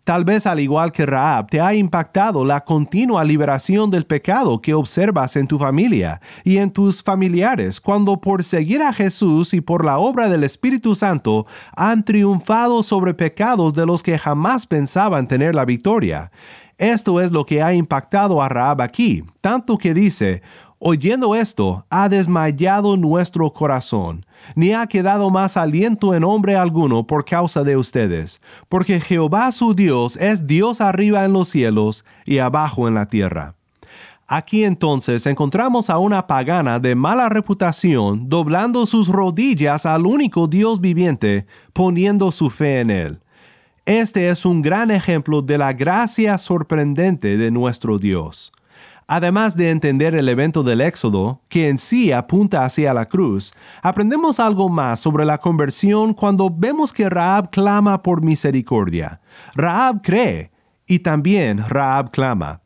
Tal 0.09 0.25
vez 0.25 0.47
al 0.47 0.59
igual 0.59 0.91
que 0.91 1.05
Raab 1.05 1.51
te 1.51 1.61
ha 1.61 1.75
impactado 1.75 2.43
la 2.43 2.63
continua 2.63 3.23
liberación 3.25 3.91
del 3.91 4.07
pecado 4.07 4.63
que 4.63 4.73
observas 4.73 5.37
en 5.37 5.47
tu 5.47 5.59
familia 5.59 6.23
y 6.45 6.57
en 6.57 6.71
tus 6.71 7.03
familiares 7.03 7.79
cuando 7.79 8.19
por 8.19 8.43
seguir 8.43 8.81
a 8.81 8.95
Jesús 8.95 9.53
y 9.53 9.61
por 9.61 9.85
la 9.85 9.99
obra 9.99 10.31
del 10.31 10.45
Espíritu 10.45 10.95
Santo 10.95 11.45
han 11.77 12.07
triunfado 12.07 12.83
sobre 12.83 13.13
pecados 13.13 13.75
de 13.75 13.85
los 13.85 14.03
que 14.03 14.19
jamás 14.19 14.67
pensaban 14.67 15.29
tener 15.29 15.55
la 15.55 15.67
victoria. 15.67 16.31
Esto 16.79 17.21
es 17.21 17.31
lo 17.31 17.45
que 17.45 17.63
ha 17.63 17.75
impactado 17.75 18.41
a 18.41 18.49
Raab 18.49 18.81
aquí, 18.81 19.25
tanto 19.43 19.77
que 19.77 19.93
dice, 19.93 20.41
Oyendo 20.81 21.35
esto, 21.35 21.85
ha 21.91 22.09
desmayado 22.09 22.97
nuestro 22.97 23.53
corazón, 23.53 24.25
ni 24.55 24.73
ha 24.73 24.87
quedado 24.87 25.29
más 25.29 25.57
aliento 25.57 26.15
en 26.15 26.23
hombre 26.23 26.57
alguno 26.57 27.05
por 27.05 27.25
causa 27.25 27.65
de 27.65 27.77
ustedes, 27.77 28.41
porque 28.69 29.01
Jehová 29.01 29.51
su 29.51 29.75
Dios 29.75 30.17
es 30.19 30.47
Dios 30.47 30.81
arriba 30.81 31.25
en 31.25 31.33
los 31.33 31.49
cielos 31.49 32.05
y 32.25 32.39
abajo 32.39 32.87
en 32.87 32.95
la 32.95 33.07
tierra. 33.07 33.55
Aquí 34.29 34.63
entonces 34.63 35.27
encontramos 35.27 35.91
a 35.91 35.99
una 35.99 36.29
pagana 36.29 36.79
de 36.79 36.95
mala 36.95 37.29
reputación 37.29 38.29
doblando 38.29 38.87
sus 38.87 39.09
rodillas 39.09 39.85
al 39.85 40.07
único 40.07 40.47
Dios 40.47 40.81
viviente, 40.81 41.47
poniendo 41.73 42.31
su 42.31 42.51
fe 42.51 42.81
en 42.81 42.91
él. 42.91 43.21
Este 43.85 44.29
es 44.29 44.45
un 44.45 44.63
gran 44.63 44.93
ejemplo 44.93 45.43
de 45.43 45.59
la 45.59 45.73
gracia 45.73 46.39
sorprendente 46.39 47.37
de 47.37 47.51
nuestro 47.51 47.99
Dios. 47.99 48.53
Además 49.11 49.57
de 49.57 49.71
entender 49.71 50.15
el 50.15 50.29
evento 50.29 50.63
del 50.63 50.83
Éxodo, 50.83 51.41
que 51.49 51.71
en 51.71 51.79
sí 51.79 52.13
apunta 52.13 52.67
hacia 52.67 52.93
la 52.93 53.07
cruz, 53.07 53.55
aprendemos 53.83 54.39
algo 54.39 54.69
más 54.69 55.01
sobre 55.01 55.25
la 55.25 55.39
conversión 55.39 56.13
cuando 56.13 56.51
vemos 56.55 56.93
que 56.93 57.09
Raab 57.09 57.49
clama 57.49 58.03
por 58.03 58.23
misericordia. 58.23 59.23
Raab 59.55 60.03
cree 60.03 60.51
y 60.87 60.99
también 60.99 61.65
Raab 61.67 62.11
clama. 62.11 62.61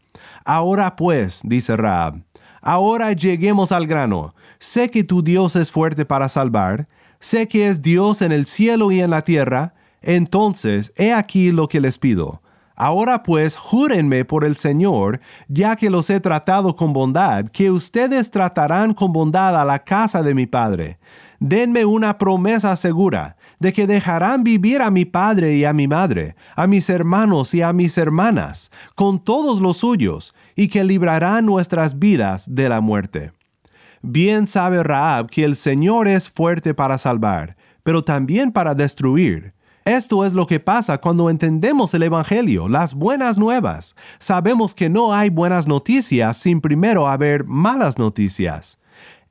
Ahora 0.44 0.96
pues, 0.96 1.42
dice 1.44 1.76
Raab, 1.76 2.24
ahora 2.60 3.12
lleguemos 3.12 3.70
al 3.70 3.86
grano. 3.86 4.34
Sé 4.58 4.90
que 4.90 5.04
tu 5.04 5.22
Dios 5.22 5.54
es 5.54 5.70
fuerte 5.70 6.04
para 6.04 6.28
salvar. 6.28 6.88
Sé 7.20 7.46
que 7.46 7.68
es 7.68 7.82
Dios 7.82 8.20
en 8.20 8.32
el 8.32 8.46
cielo 8.46 8.90
y 8.90 9.00
en 9.00 9.10
la 9.10 9.22
tierra, 9.22 9.74
entonces 10.00 10.92
he 10.96 11.12
aquí 11.12 11.52
lo 11.52 11.68
que 11.68 11.80
les 11.80 11.98
pido. 11.98 12.42
Ahora 12.76 13.22
pues 13.22 13.56
júrenme 13.56 14.24
por 14.24 14.44
el 14.44 14.56
Señor, 14.56 15.20
ya 15.48 15.76
que 15.76 15.90
los 15.90 16.08
he 16.10 16.20
tratado 16.20 16.74
con 16.76 16.92
bondad, 16.92 17.46
que 17.46 17.70
ustedes 17.70 18.30
tratarán 18.30 18.94
con 18.94 19.12
bondad 19.12 19.60
a 19.60 19.64
la 19.64 19.78
casa 19.80 20.22
de 20.22 20.34
mi 20.34 20.46
Padre. 20.46 20.98
Denme 21.38 21.84
una 21.84 22.18
promesa 22.18 22.76
segura, 22.76 23.36
de 23.58 23.72
que 23.72 23.86
dejarán 23.86 24.44
vivir 24.44 24.80
a 24.80 24.90
mi 24.90 25.04
padre 25.04 25.54
y 25.56 25.64
a 25.64 25.72
mi 25.72 25.88
madre, 25.88 26.36
a 26.54 26.66
mis 26.66 26.88
hermanos 26.88 27.52
y 27.54 27.62
a 27.62 27.72
mis 27.72 27.98
hermanas, 27.98 28.70
con 28.94 29.22
todos 29.22 29.60
los 29.60 29.78
suyos, 29.78 30.34
y 30.54 30.68
que 30.68 30.84
librarán 30.84 31.46
nuestras 31.46 31.98
vidas 31.98 32.52
de 32.52 32.68
la 32.68 32.80
muerte. 32.80 33.32
Bien 34.02 34.48
sabe 34.48 34.82
Raab 34.82 35.30
que 35.30 35.44
el 35.44 35.54
Señor 35.54 36.08
es 36.08 36.28
fuerte 36.28 36.74
para 36.74 36.98
salvar, 36.98 37.56
pero 37.82 38.02
también 38.02 38.50
para 38.50 38.74
destruir. 38.74 39.54
Esto 39.84 40.24
es 40.24 40.32
lo 40.32 40.46
que 40.46 40.60
pasa 40.60 40.98
cuando 40.98 41.28
entendemos 41.28 41.92
el 41.94 42.04
Evangelio, 42.04 42.68
las 42.68 42.94
buenas 42.94 43.36
nuevas. 43.36 43.96
Sabemos 44.20 44.76
que 44.76 44.88
no 44.88 45.12
hay 45.12 45.28
buenas 45.28 45.66
noticias 45.66 46.36
sin 46.36 46.60
primero 46.60 47.08
haber 47.08 47.44
malas 47.44 47.98
noticias. 47.98 48.78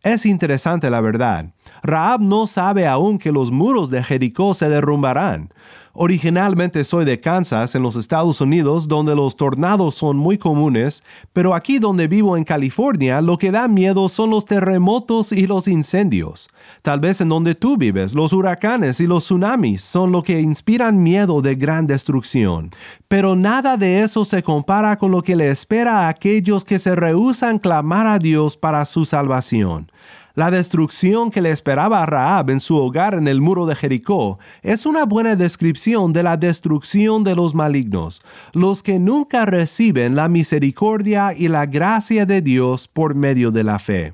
Es 0.03 0.25
interesante 0.25 0.89
la 0.89 0.99
verdad. 0.99 1.53
Raab 1.83 2.19
no 2.19 2.47
sabe 2.47 2.85
aún 2.85 3.17
que 3.17 3.31
los 3.31 3.51
muros 3.51 3.91
de 3.91 4.03
Jericó 4.03 4.53
se 4.53 4.67
derrumbarán. 4.67 5.53
Originalmente 5.93 6.85
soy 6.85 7.03
de 7.03 7.19
Kansas, 7.19 7.75
en 7.75 7.83
los 7.83 7.97
Estados 7.97 8.39
Unidos, 8.39 8.87
donde 8.87 9.13
los 9.13 9.35
tornados 9.35 9.95
son 9.95 10.15
muy 10.15 10.37
comunes, 10.37 11.03
pero 11.33 11.53
aquí 11.53 11.79
donde 11.79 12.07
vivo 12.07 12.37
en 12.37 12.45
California, 12.45 13.19
lo 13.19 13.37
que 13.37 13.51
da 13.51 13.67
miedo 13.67 14.07
son 14.07 14.29
los 14.29 14.45
terremotos 14.45 15.33
y 15.33 15.47
los 15.47 15.67
incendios. 15.67 16.49
Tal 16.81 17.01
vez 17.01 17.19
en 17.19 17.27
donde 17.27 17.55
tú 17.55 17.75
vives, 17.77 18.13
los 18.13 18.31
huracanes 18.31 19.01
y 19.01 19.07
los 19.07 19.25
tsunamis 19.25 19.83
son 19.83 20.13
lo 20.13 20.23
que 20.23 20.39
inspiran 20.39 21.03
miedo 21.03 21.41
de 21.41 21.55
gran 21.55 21.87
destrucción. 21.87 22.71
Pero 23.09 23.35
nada 23.35 23.75
de 23.75 24.01
eso 24.01 24.23
se 24.23 24.43
compara 24.43 24.97
con 24.97 25.11
lo 25.11 25.21
que 25.21 25.35
le 25.35 25.49
espera 25.49 26.05
a 26.05 26.09
aquellos 26.09 26.63
que 26.63 26.79
se 26.79 26.95
rehúsan 26.95 27.59
clamar 27.59 28.07
a 28.07 28.17
Dios 28.17 28.55
para 28.55 28.85
su 28.85 29.03
salvación. 29.03 29.91
La 30.33 30.49
destrucción 30.49 31.29
que 31.29 31.41
le 31.41 31.51
esperaba 31.51 32.01
a 32.01 32.05
Raab 32.05 32.51
en 32.51 32.61
su 32.61 32.77
hogar 32.77 33.15
en 33.15 33.27
el 33.27 33.41
muro 33.41 33.65
de 33.65 33.75
Jericó 33.75 34.39
es 34.61 34.85
una 34.85 35.05
buena 35.05 35.35
descripción 35.35 36.13
de 36.13 36.23
la 36.23 36.37
destrucción 36.37 37.25
de 37.25 37.35
los 37.35 37.53
malignos, 37.53 38.21
los 38.53 38.81
que 38.81 38.97
nunca 38.97 39.45
reciben 39.45 40.15
la 40.15 40.29
misericordia 40.29 41.33
y 41.33 41.49
la 41.49 41.65
gracia 41.65 42.25
de 42.25 42.41
Dios 42.41 42.87
por 42.87 43.13
medio 43.13 43.51
de 43.51 43.63
la 43.65 43.77
fe. 43.77 44.13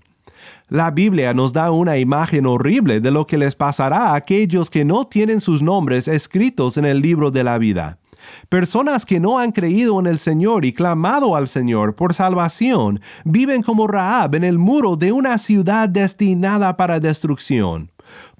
La 0.69 0.91
Biblia 0.91 1.33
nos 1.33 1.53
da 1.53 1.71
una 1.71 1.97
imagen 1.97 2.45
horrible 2.45 2.99
de 2.99 3.11
lo 3.11 3.27
que 3.27 3.37
les 3.37 3.55
pasará 3.55 4.09
a 4.09 4.15
aquellos 4.15 4.69
que 4.69 4.85
no 4.85 5.05
tienen 5.05 5.39
sus 5.39 5.61
nombres 5.61 6.07
escritos 6.07 6.77
en 6.77 6.85
el 6.85 7.01
libro 7.01 7.31
de 7.31 7.43
la 7.43 7.57
vida. 7.57 7.99
Personas 8.49 9.05
que 9.05 9.19
no 9.19 9.39
han 9.39 9.51
creído 9.51 9.99
en 9.99 10.07
el 10.07 10.19
Señor 10.19 10.65
y 10.65 10.73
clamado 10.73 11.35
al 11.35 11.47
Señor 11.47 11.95
por 11.95 12.13
salvación 12.13 12.99
viven 13.25 13.63
como 13.63 13.87
Raab 13.87 14.35
en 14.35 14.43
el 14.43 14.57
muro 14.57 14.95
de 14.95 15.11
una 15.11 15.37
ciudad 15.37 15.89
destinada 15.89 16.77
para 16.77 16.99
destrucción. 16.99 17.91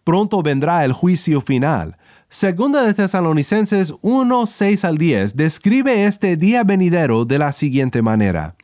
Pronto 0.04 0.42
vendrá 0.42 0.86
el 0.86 0.94
juicio 0.94 1.42
final. 1.42 1.98
Segunda 2.30 2.84
de 2.84 2.94
Tesalonicenses 2.94 3.94
1, 4.02 4.48
6 4.48 4.86
al 4.86 4.98
10 4.98 5.36
describe 5.36 6.06
este 6.06 6.36
día 6.36 6.64
venidero 6.64 7.26
de 7.26 7.40
la 7.40 7.54
siguiente 7.54 8.02
manera 8.02 8.56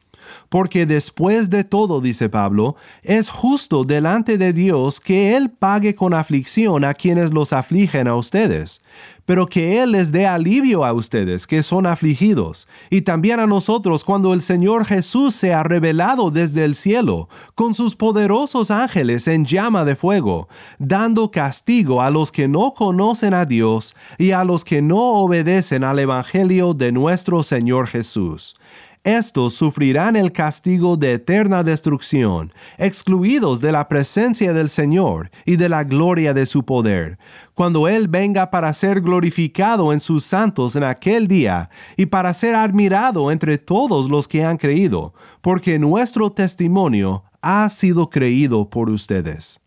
porque 0.50 0.86
después 0.86 1.50
de 1.50 1.64
todo, 1.64 2.02
dice 2.02 2.30
Pablo, 2.30 2.76
es 3.02 3.30
justo 3.30 3.84
delante 3.84 4.38
de 4.38 4.54
Dios 4.54 5.00
que 5.00 5.36
Él 5.36 5.50
pague 5.50 5.96
con 5.96 6.14
aflicción 6.14 6.84
a 6.84 6.94
quienes 6.94 7.34
los 7.34 7.54
afligen 7.54 8.08
a 8.08 8.16
ustedes, 8.16 8.82
pero 9.26 9.48
que 9.48 9.82
Él 9.82 9.94
les 9.94 10.12
dé 10.12 10.28
alivio 10.28 10.86
a 10.86 10.94
ustedes 10.94 11.48
que 11.48 11.64
son 11.64 11.86
afligidos, 11.86 12.68
y 12.90 13.02
también 13.02 13.40
a 13.40 13.48
nosotros 13.48 14.04
cuando 14.04 14.34
el 14.34 14.42
Señor 14.42 14.86
Jesús 14.86 15.36
se 15.36 15.54
ha 15.54 15.64
revelado 15.64 16.32
desde 16.32 16.66
el 16.66 16.76
cielo, 16.76 17.30
con 17.56 17.74
sus 17.74 17.96
poderosos 17.96 18.72
ángeles 18.72 19.28
en 19.28 19.46
llama 19.46 19.86
de 19.86 19.96
fuego, 19.96 20.48
dando 20.80 21.32
castigo 21.32 22.02
a 22.02 22.10
los 22.10 22.32
que 22.32 22.48
no 22.48 22.74
conocen 22.74 23.34
a 23.34 23.46
Dios 23.46 23.96
y 24.18 24.32
a 24.32 24.44
los 24.44 24.66
que 24.66 24.82
no 24.82 25.00
obedecen 25.00 25.84
al 25.84 26.00
Evangelio 26.00 26.74
de 26.74 26.92
nuestro 26.92 27.44
Señor 27.44 27.88
Jesús 27.88 28.56
estos 29.04 29.54
sufrirán 29.54 30.16
el 30.16 30.32
castigo 30.32 30.96
de 30.96 31.14
eterna 31.14 31.62
destrucción, 31.62 32.54
excluidos 32.78 33.60
de 33.60 33.74
la 33.74 33.90
presencia 33.90 34.54
del 34.54 34.70
Señor 34.70 35.30
y 35.46 35.58
de 35.58 35.68
la 35.68 35.84
gloria 35.84 36.34
de 36.34 36.46
su 36.46 36.64
poder, 36.64 37.20
cuando 37.54 37.90
Él 37.90 38.08
venga 38.08 38.50
para 38.50 38.72
ser 38.72 39.02
glorificado 39.02 39.92
en 39.92 40.00
sus 40.00 40.24
santos 40.24 40.78
en 40.78 40.86
aquel 40.86 41.28
día 41.28 41.70
y 41.98 42.06
para 42.06 42.34
ser 42.34 42.56
admirado 42.56 43.30
entre 43.30 43.58
todos 43.58 44.10
los 44.10 44.30
que 44.30 44.46
han 44.46 44.56
creído, 44.56 45.14
porque 45.42 45.80
nuestro 45.80 46.32
testimonio 46.32 47.26
ha 47.42 47.68
sido 47.70 48.10
creído 48.10 48.70
por 48.70 48.90
ustedes. 48.90 49.60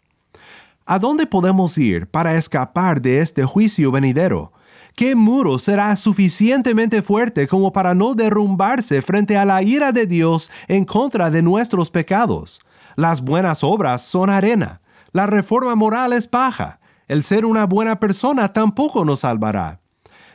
¿A 0.87 0.99
dónde 0.99 1.27
podemos 1.27 1.77
ir 1.77 2.07
para 2.07 2.37
escapar 2.37 3.03
de 3.03 3.21
este 3.21 3.45
juicio 3.45 3.91
venidero? 3.91 4.53
¿Qué 4.97 5.15
muro 5.15 5.59
será 5.59 5.95
suficientemente 5.95 7.03
fuerte 7.03 7.47
como 7.47 7.71
para 7.71 7.95
no 7.95 8.15
derrumbarse 8.15 9.03
frente 9.03 9.37
a 9.37 9.45
la 9.45 9.63
ira 9.63 9.93
de 9.93 10.07
Dios 10.07 10.51
en 10.69 10.87
contra 10.87 11.31
de 11.31 11.43
nuestros 11.43 11.91
pecados? 11.91 12.61
Las 12.95 13.21
buenas 13.21 13.63
obras 13.63 14.01
son 14.01 14.31
arena. 14.31 14.81
La 15.13 15.27
reforma 15.27 15.75
moral 15.75 16.15
es 16.15 16.27
paja. 16.27 16.81
El 17.09 17.25
ser 17.25 17.45
una 17.45 17.67
buena 17.67 18.01
persona 18.01 18.55
tampoco 18.55 19.05
nos 19.05 19.21
salvará. 19.21 19.81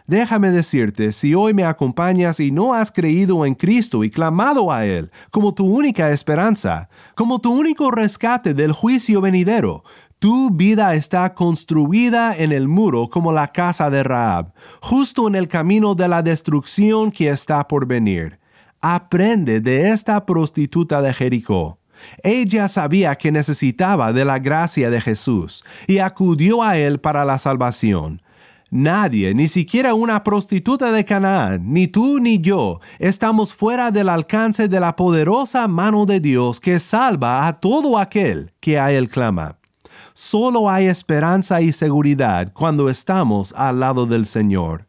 Déjame 0.06 0.52
decirte, 0.52 1.12
si 1.12 1.34
hoy 1.34 1.56
me 1.56 1.64
acompañas 1.64 2.40
y 2.40 2.52
no 2.52 2.76
has 2.76 2.92
creído 2.92 3.48
en 3.48 3.56
Cristo 3.56 4.04
y 4.04 4.12
clamado 4.12 4.72
a 4.72 4.86
Él 4.86 5.10
como 5.32 5.56
tu 5.56 5.66
única 5.66 6.12
esperanza, 6.12 6.88
como 7.16 7.40
tu 7.40 7.52
único 7.52 7.90
rescate 7.90 8.54
del 8.54 8.74
juicio 8.74 9.22
venidero, 9.22 9.84
tu 10.22 10.52
vida 10.52 10.94
está 10.94 11.34
construida 11.34 12.38
en 12.38 12.52
el 12.52 12.68
muro 12.68 13.10
como 13.10 13.34
la 13.34 13.48
casa 13.48 13.90
de 13.90 14.04
Raab, 14.04 14.54
justo 14.80 15.28
en 15.28 15.34
el 15.34 15.48
camino 15.48 15.96
de 15.96 16.08
la 16.08 16.22
destrucción 16.22 17.10
que 17.10 17.30
está 17.30 17.68
por 17.68 17.88
venir. 17.88 18.40
Aprende 18.82 19.62
de 19.62 19.90
esta 19.90 20.24
prostituta 20.24 21.02
de 21.02 21.12
Jericó. 21.12 21.80
Ella 22.22 22.68
sabía 22.68 23.16
que 23.16 23.32
necesitaba 23.32 24.14
de 24.14 24.24
la 24.24 24.38
gracia 24.38 24.92
de 24.92 25.02
Jesús 25.02 25.64
y 25.88 25.98
acudió 25.98 26.62
a 26.62 26.78
él 26.78 27.00
para 27.00 27.26
la 27.26 27.40
salvación. 27.40 28.22
Nadie, 28.70 29.34
ni 29.34 29.48
siquiera 29.48 29.96
una 29.96 30.24
prostituta 30.24 30.92
de 30.92 31.04
Canaán, 31.04 31.74
ni 31.74 31.88
tú 31.88 32.20
ni 32.20 32.40
yo, 32.40 32.80
estamos 33.00 33.56
fuera 33.56 33.90
del 33.90 34.08
alcance 34.08 34.68
de 34.68 34.80
la 34.80 34.96
poderosa 34.96 35.68
mano 35.68 36.06
de 36.06 36.20
Dios 36.20 36.62
que 36.62 36.78
salva 36.78 37.48
a 37.48 37.60
todo 37.60 37.98
aquel 37.98 38.52
que 38.60 38.78
a 38.78 38.92
él 38.92 39.10
clama. 39.10 39.58
Solo 40.14 40.70
hay 40.70 40.88
esperanza 40.88 41.62
y 41.62 41.72
seguridad 41.72 42.52
cuando 42.54 42.90
estamos 42.90 43.54
al 43.58 43.80
lado 43.80 44.06
del 44.06 44.26
Señor. 44.26 44.88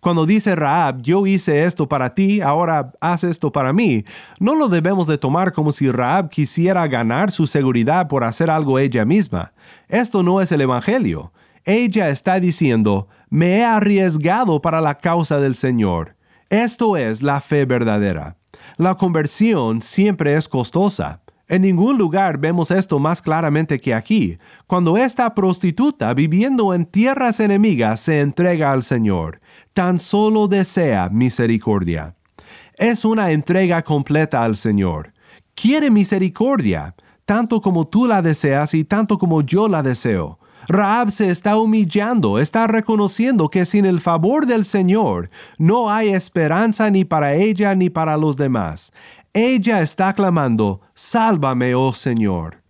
Cuando 0.00 0.24
dice 0.24 0.54
Raab, 0.54 1.02
yo 1.02 1.26
hice 1.26 1.64
esto 1.64 1.88
para 1.88 2.14
ti, 2.14 2.40
ahora 2.40 2.92
haz 3.00 3.24
esto 3.24 3.50
para 3.50 3.72
mí, 3.72 4.04
no 4.38 4.54
lo 4.54 4.68
debemos 4.68 5.06
de 5.08 5.18
tomar 5.18 5.52
como 5.52 5.72
si 5.72 5.90
Raab 5.90 6.28
quisiera 6.28 6.86
ganar 6.86 7.32
su 7.32 7.46
seguridad 7.46 8.06
por 8.06 8.22
hacer 8.22 8.48
algo 8.48 8.78
ella 8.78 9.04
misma. 9.04 9.52
Esto 9.88 10.22
no 10.22 10.40
es 10.40 10.52
el 10.52 10.60
Evangelio. 10.60 11.32
Ella 11.64 12.10
está 12.10 12.38
diciendo, 12.38 13.08
me 13.30 13.58
he 13.58 13.64
arriesgado 13.64 14.62
para 14.62 14.80
la 14.80 14.98
causa 14.98 15.40
del 15.40 15.56
Señor. 15.56 16.14
Esto 16.50 16.96
es 16.96 17.22
la 17.22 17.40
fe 17.40 17.64
verdadera. 17.64 18.36
La 18.76 18.94
conversión 18.94 19.82
siempre 19.82 20.36
es 20.36 20.46
costosa. 20.46 21.22
En 21.48 21.62
ningún 21.62 21.96
lugar 21.96 22.38
vemos 22.38 22.72
esto 22.72 22.98
más 22.98 23.22
claramente 23.22 23.78
que 23.78 23.94
aquí, 23.94 24.36
cuando 24.66 24.96
esta 24.96 25.32
prostituta 25.32 26.12
viviendo 26.12 26.74
en 26.74 26.86
tierras 26.86 27.38
enemigas 27.38 28.00
se 28.00 28.20
entrega 28.20 28.72
al 28.72 28.82
Señor, 28.82 29.40
tan 29.72 30.00
solo 30.00 30.48
desea 30.48 31.08
misericordia. 31.08 32.16
Es 32.74 33.04
una 33.04 33.30
entrega 33.30 33.82
completa 33.82 34.42
al 34.42 34.56
Señor. 34.56 35.12
Quiere 35.54 35.90
misericordia, 35.90 36.96
tanto 37.24 37.60
como 37.60 37.86
tú 37.86 38.06
la 38.06 38.22
deseas 38.22 38.74
y 38.74 38.84
tanto 38.84 39.16
como 39.16 39.42
yo 39.42 39.68
la 39.68 39.84
deseo. 39.84 40.40
Raab 40.68 41.12
se 41.12 41.30
está 41.30 41.56
humillando, 41.58 42.40
está 42.40 42.66
reconociendo 42.66 43.48
que 43.48 43.64
sin 43.64 43.84
el 43.84 44.00
favor 44.00 44.46
del 44.46 44.64
Señor 44.64 45.30
no 45.58 45.90
hay 45.90 46.08
esperanza 46.08 46.90
ni 46.90 47.04
para 47.04 47.34
ella 47.34 47.74
ni 47.76 47.88
para 47.88 48.16
los 48.16 48.36
demás. 48.36 48.92
Ella 49.38 49.82
está 49.82 50.14
clamando, 50.14 50.80
Sálvame, 50.94 51.74
oh 51.74 51.92
Señor. 51.92 52.62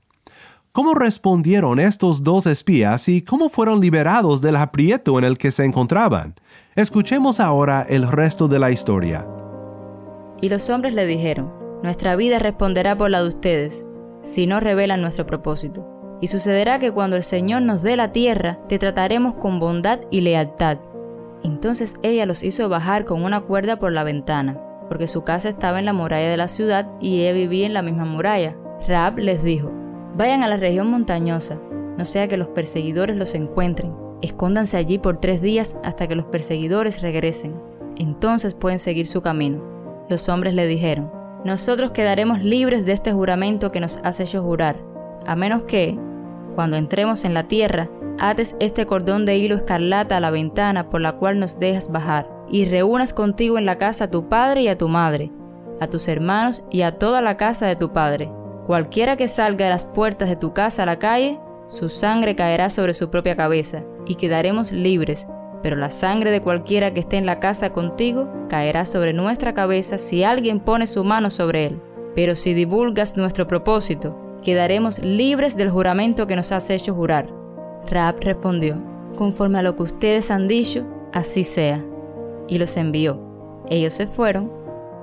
¿Cómo 0.72 0.94
respondieron 0.94 1.78
estos 1.78 2.24
dos 2.24 2.44
espías 2.48 3.08
y 3.08 3.22
cómo 3.22 3.50
fueron 3.50 3.78
liberados 3.78 4.40
del 4.40 4.56
aprieto 4.56 5.16
en 5.16 5.24
el 5.24 5.38
que 5.38 5.52
se 5.52 5.64
encontraban? 5.64 6.34
Escuchemos 6.74 7.38
ahora 7.38 7.86
el 7.88 8.10
resto 8.10 8.48
de 8.48 8.58
la 8.58 8.72
historia. 8.72 9.28
Y 10.40 10.48
los 10.48 10.68
hombres 10.68 10.92
le 10.92 11.06
dijeron, 11.06 11.52
Nuestra 11.84 12.16
vida 12.16 12.40
responderá 12.40 12.98
por 12.98 13.10
la 13.12 13.22
de 13.22 13.28
ustedes, 13.28 13.86
si 14.20 14.48
no 14.48 14.58
revelan 14.58 15.00
nuestro 15.00 15.24
propósito. 15.24 16.18
Y 16.20 16.26
sucederá 16.26 16.80
que 16.80 16.90
cuando 16.90 17.14
el 17.14 17.22
Señor 17.22 17.62
nos 17.62 17.82
dé 17.82 17.96
la 17.96 18.10
tierra, 18.10 18.58
te 18.68 18.80
trataremos 18.80 19.36
con 19.36 19.60
bondad 19.60 20.00
y 20.10 20.22
lealtad. 20.22 20.78
Entonces 21.44 21.94
ella 22.02 22.26
los 22.26 22.42
hizo 22.42 22.68
bajar 22.68 23.04
con 23.04 23.22
una 23.22 23.42
cuerda 23.42 23.78
por 23.78 23.92
la 23.92 24.02
ventana, 24.02 24.65
porque 24.88 25.06
su 25.06 25.22
casa 25.22 25.48
estaba 25.48 25.78
en 25.78 25.84
la 25.84 25.92
muralla 25.92 26.28
de 26.28 26.36
la 26.36 26.48
ciudad 26.48 26.88
y 27.00 27.20
ella 27.20 27.32
vivía 27.32 27.66
en 27.66 27.74
la 27.74 27.82
misma 27.82 28.04
muralla. 28.04 28.56
Raab 28.86 29.18
les 29.18 29.42
dijo, 29.42 29.72
vayan 30.16 30.42
a 30.42 30.48
la 30.48 30.56
región 30.56 30.90
montañosa, 30.90 31.58
no 31.96 32.04
sea 32.04 32.28
que 32.28 32.36
los 32.36 32.48
perseguidores 32.48 33.16
los 33.16 33.34
encuentren. 33.34 33.94
Escóndanse 34.22 34.76
allí 34.76 34.98
por 34.98 35.18
tres 35.18 35.42
días 35.42 35.76
hasta 35.84 36.06
que 36.06 36.14
los 36.14 36.26
perseguidores 36.26 37.02
regresen. 37.02 37.54
Entonces 37.96 38.54
pueden 38.54 38.78
seguir 38.78 39.06
su 39.06 39.20
camino. 39.22 39.62
Los 40.08 40.28
hombres 40.28 40.54
le 40.54 40.66
dijeron, 40.66 41.10
nosotros 41.44 41.90
quedaremos 41.92 42.42
libres 42.42 42.84
de 42.84 42.92
este 42.92 43.12
juramento 43.12 43.72
que 43.72 43.80
nos 43.80 43.98
has 43.98 44.20
hecho 44.20 44.42
jurar, 44.42 44.76
a 45.26 45.36
menos 45.36 45.62
que, 45.62 45.98
cuando 46.54 46.76
entremos 46.76 47.24
en 47.24 47.34
la 47.34 47.48
tierra, 47.48 47.88
ates 48.18 48.56
este 48.60 48.86
cordón 48.86 49.24
de 49.24 49.36
hilo 49.36 49.56
escarlata 49.56 50.16
a 50.16 50.20
la 50.20 50.30
ventana 50.30 50.88
por 50.88 51.00
la 51.00 51.12
cual 51.12 51.38
nos 51.38 51.58
dejas 51.58 51.90
bajar, 51.90 52.28
y 52.50 52.66
reúnas 52.66 53.12
contigo 53.12 53.58
en 53.58 53.66
la 53.66 53.78
casa 53.78 54.04
a 54.04 54.10
tu 54.10 54.28
padre 54.28 54.62
y 54.62 54.68
a 54.68 54.78
tu 54.78 54.88
madre, 54.88 55.30
a 55.80 55.88
tus 55.88 56.08
hermanos 56.08 56.64
y 56.70 56.82
a 56.82 56.98
toda 56.98 57.20
la 57.20 57.36
casa 57.36 57.66
de 57.66 57.76
tu 57.76 57.92
padre. 57.92 58.30
Cualquiera 58.66 59.16
que 59.16 59.28
salga 59.28 59.66
de 59.66 59.70
las 59.70 59.86
puertas 59.86 60.28
de 60.28 60.36
tu 60.36 60.52
casa 60.52 60.82
a 60.82 60.86
la 60.86 60.98
calle, 60.98 61.38
su 61.66 61.88
sangre 61.88 62.34
caerá 62.34 62.70
sobre 62.70 62.94
su 62.94 63.10
propia 63.10 63.36
cabeza, 63.36 63.84
y 64.06 64.14
quedaremos 64.14 64.72
libres, 64.72 65.26
pero 65.62 65.76
la 65.76 65.90
sangre 65.90 66.30
de 66.30 66.40
cualquiera 66.40 66.92
que 66.94 67.00
esté 67.00 67.16
en 67.16 67.26
la 67.26 67.40
casa 67.40 67.70
contigo 67.70 68.28
caerá 68.48 68.84
sobre 68.84 69.12
nuestra 69.12 69.52
cabeza 69.52 69.98
si 69.98 70.22
alguien 70.22 70.60
pone 70.60 70.86
su 70.86 71.02
mano 71.02 71.30
sobre 71.30 71.66
él. 71.66 71.80
Pero 72.14 72.34
si 72.34 72.54
divulgas 72.54 73.16
nuestro 73.16 73.46
propósito, 73.46 74.38
quedaremos 74.42 75.00
libres 75.00 75.56
del 75.56 75.70
juramento 75.70 76.26
que 76.26 76.36
nos 76.36 76.52
has 76.52 76.70
hecho 76.70 76.94
jurar. 76.94 77.28
Raab 77.90 78.20
respondió, 78.20 78.80
conforme 79.16 79.58
a 79.58 79.62
lo 79.62 79.76
que 79.76 79.82
ustedes 79.82 80.30
han 80.30 80.48
dicho, 80.48 80.86
así 81.12 81.42
sea. 81.42 81.84
Y 82.48 82.58
los 82.58 82.76
envió. 82.76 83.20
Ellos 83.68 83.92
se 83.92 84.06
fueron, 84.06 84.52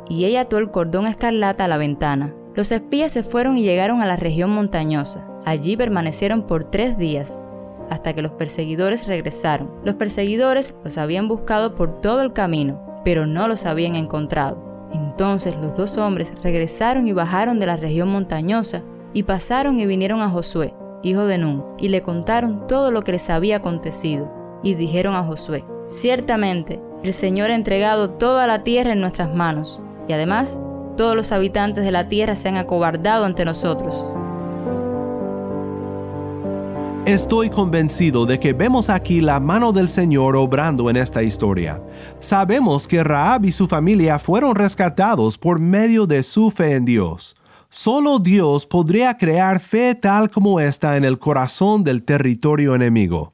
y 0.08 0.26
ella 0.26 0.42
ató 0.42 0.58
el 0.58 0.72
cordón 0.72 1.08
escarlata 1.08 1.66
a 1.66 1.68
la 1.68 1.78
ventana. 1.78 2.34
Los 2.56 2.72
espías 2.72 3.12
se 3.12 3.24
fueron 3.24 3.58
y 3.58 3.64
llegaron 3.64 4.02
a 4.02 4.06
la 4.06 4.16
región 4.16 4.52
montañosa. 4.52 5.28
Allí 5.46 5.76
permanecieron 5.76 6.44
por 6.44 6.66
tres 6.66 6.98
días, 6.98 7.42
hasta 7.90 8.14
que 8.14 8.22
los 8.22 8.32
perseguidores 8.32 9.08
regresaron. 9.08 9.72
Los 9.84 9.96
perseguidores 9.96 10.78
los 10.84 10.98
habían 10.98 11.28
buscado 11.28 11.76
por 11.76 12.00
todo 12.02 12.22
el 12.22 12.34
camino, 12.34 13.02
pero 13.04 13.26
no 13.26 13.48
los 13.48 13.66
habían 13.66 13.96
encontrado. 13.96 14.88
Entonces 14.94 15.56
los 15.56 15.76
dos 15.76 15.98
hombres 15.98 16.34
regresaron 16.44 17.08
y 17.08 17.14
bajaron 17.14 17.60
de 17.60 17.66
la 17.66 17.78
región 17.78 18.10
montañosa 18.10 18.84
y 19.14 19.24
pasaron 19.24 19.80
y 19.80 19.86
vinieron 19.86 20.22
a 20.22 20.30
Josué, 20.30 20.74
hijo 21.02 21.26
de 21.26 21.38
Nun, 21.38 21.64
y 21.80 21.90
le 21.90 22.02
contaron 22.02 22.68
todo 22.68 22.92
lo 22.92 23.02
que 23.04 23.14
les 23.14 23.30
había 23.30 23.58
acontecido. 23.58 24.32
Y 24.62 24.76
dijeron 24.76 25.16
a 25.16 25.24
Josué, 25.24 25.66
ciertamente, 25.88 26.82
el 27.04 27.14
Señor 27.14 27.52
ha 27.52 27.56
entregado 27.56 28.12
toda 28.12 28.48
la 28.48 28.64
tierra 28.64 28.94
en 28.94 29.02
nuestras 29.02 29.34
manos, 29.34 29.82
y 30.08 30.14
además, 30.14 30.60
todos 30.98 31.16
los 31.16 31.32
habitantes 31.32 31.84
de 31.84 31.92
la 31.92 32.08
tierra 32.08 32.36
se 32.36 32.50
han 32.50 32.58
acobardado 32.58 33.26
ante 33.26 33.46
nosotros. 33.46 34.14
Estoy 37.06 37.50
convencido 37.50 38.26
de 38.26 38.40
que 38.40 38.54
vemos 38.54 38.90
aquí 38.90 39.20
la 39.20 39.42
mano 39.42 39.74
del 39.74 39.90
Señor 39.90 40.38
obrando 40.38 40.90
en 40.90 40.96
esta 40.96 41.22
historia. 41.22 41.84
Sabemos 42.20 42.88
que 42.88 43.04
Raab 43.04 43.44
y 43.44 43.52
su 43.52 43.68
familia 43.68 44.20
fueron 44.20 44.56
rescatados 44.56 45.38
por 45.38 45.60
medio 45.60 46.08
de 46.08 46.24
su 46.24 46.50
fe 46.50 46.76
en 46.76 46.86
Dios. 46.86 47.36
Solo 47.68 48.20
Dios 48.20 48.66
podría 48.66 49.18
crear 49.18 49.60
fe 49.60 49.96
tal 49.96 50.30
como 50.30 50.62
esta 50.62 50.96
en 50.96 51.04
el 51.04 51.20
corazón 51.20 51.84
del 51.84 52.04
territorio 52.04 52.74
enemigo. 52.74 53.33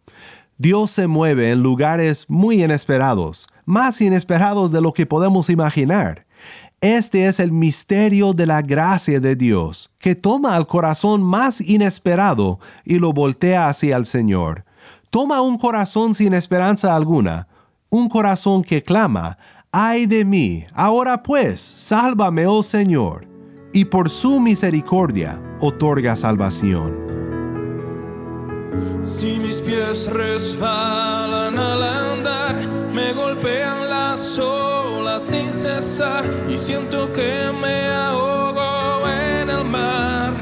Dios 0.60 0.92
se 0.92 1.08
mueve 1.08 1.52
en 1.52 1.64
lugares 1.64 2.26
muy 2.28 2.62
inesperados, 2.62 3.48
más 3.64 4.02
inesperados 4.02 4.74
de 4.74 4.82
lo 4.82 4.92
que 4.92 5.06
podemos 5.06 5.50
imaginar. 5.50 6.26
Este 6.82 7.28
es 7.28 7.40
el 7.40 7.54
misterio 7.54 8.34
de 8.34 8.46
la 8.46 8.62
gracia 8.62 9.22
de 9.22 9.38
Dios, 9.38 9.90
que 10.00 10.16
toma 10.16 10.58
al 10.58 10.68
corazón 10.68 11.24
más 11.24 11.62
inesperado 11.62 12.60
y 12.84 13.00
lo 13.00 13.14
voltea 13.14 13.70
hacia 13.70 13.96
el 13.96 14.06
Señor. 14.06 14.66
Toma 15.10 15.42
un 15.42 15.58
corazón 15.58 16.14
sin 16.14 16.34
esperanza 16.34 16.94
alguna, 16.94 17.48
un 17.90 18.10
corazón 18.10 18.62
que 18.62 18.84
clama, 18.84 19.38
ay 19.72 20.08
de 20.08 20.26
mí, 20.26 20.66
ahora 20.74 21.24
pues, 21.24 21.62
sálvame, 21.62 22.48
oh 22.48 22.64
Señor, 22.64 23.26
y 23.72 23.86
por 23.86 24.10
su 24.10 24.42
misericordia 24.42 25.42
otorga 25.62 26.18
salvación. 26.18 27.09
Si 29.04 29.40
mis 29.40 29.62
pies 29.62 30.08
resbalan 30.08 31.58
al 31.58 31.84
andar, 31.84 32.56
me 32.94 33.14
golpean 33.14 33.90
las 33.90 34.38
olas 34.38 35.24
sin 35.24 35.52
cesar 35.52 36.30
y 36.48 36.58
siento 36.58 37.12
que 37.12 37.52
me 37.62 37.88
ahogo 37.88 39.08
en 39.08 39.50
el 39.50 39.66
mar. 39.66 40.34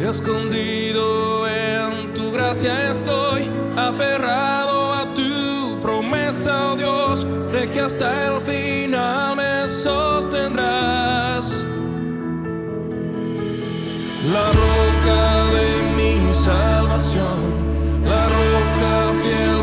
Escondido 0.00 1.48
en 1.48 2.12
tu 2.12 2.30
gracia 2.32 2.90
estoy, 2.90 3.50
aferrado 3.76 4.92
a 4.92 5.14
tu 5.14 5.80
promesa, 5.80 6.72
oh 6.72 6.76
Dios, 6.76 7.26
de 7.52 7.70
que 7.70 7.80
hasta 7.80 8.34
el 8.34 8.40
final 8.40 9.36
me 9.36 9.66
sostendrás. 9.66 11.66
La 14.30 14.52
roca 14.52 15.50
de 15.50 15.82
mi 15.96 16.32
salvación, 16.32 18.04
la 18.04 18.28
roca 18.28 19.12
fiel, 19.20 19.61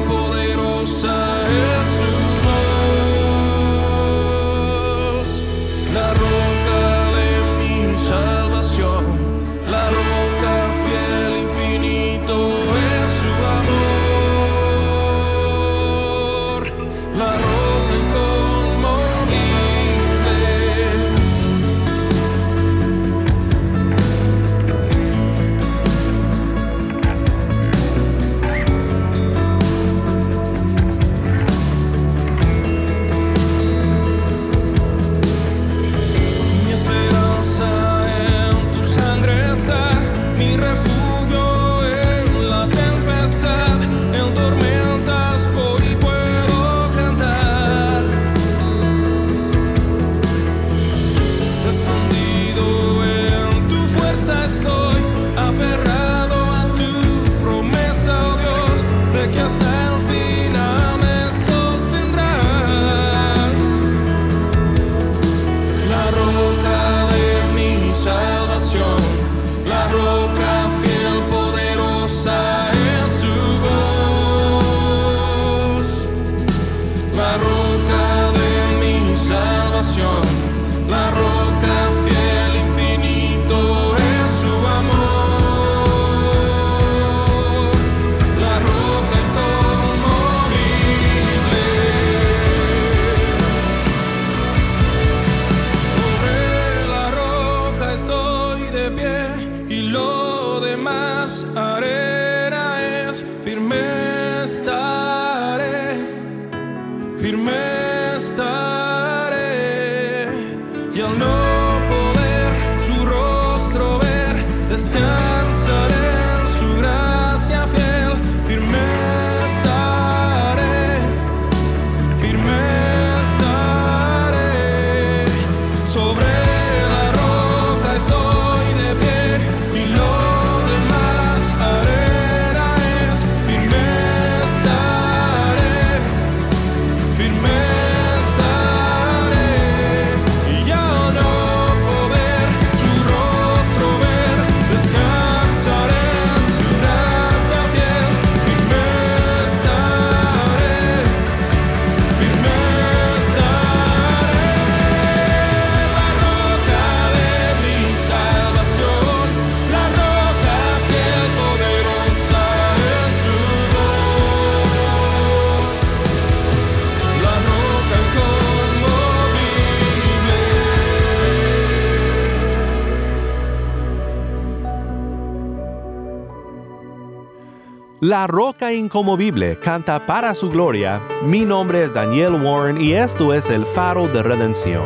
La 178.10 178.26
roca 178.26 178.74
incomovible 178.74 179.60
canta 179.60 180.04
para 180.08 180.34
su 180.34 180.50
gloria. 180.50 181.00
Mi 181.22 181.42
nombre 181.46 181.84
es 181.84 181.94
Daniel 181.94 182.42
Warren 182.42 182.82
y 182.82 182.94
esto 182.94 183.36
es 183.36 183.52
el 183.52 183.68
faro 183.68 184.08
de 184.08 184.24
redención. 184.24 184.82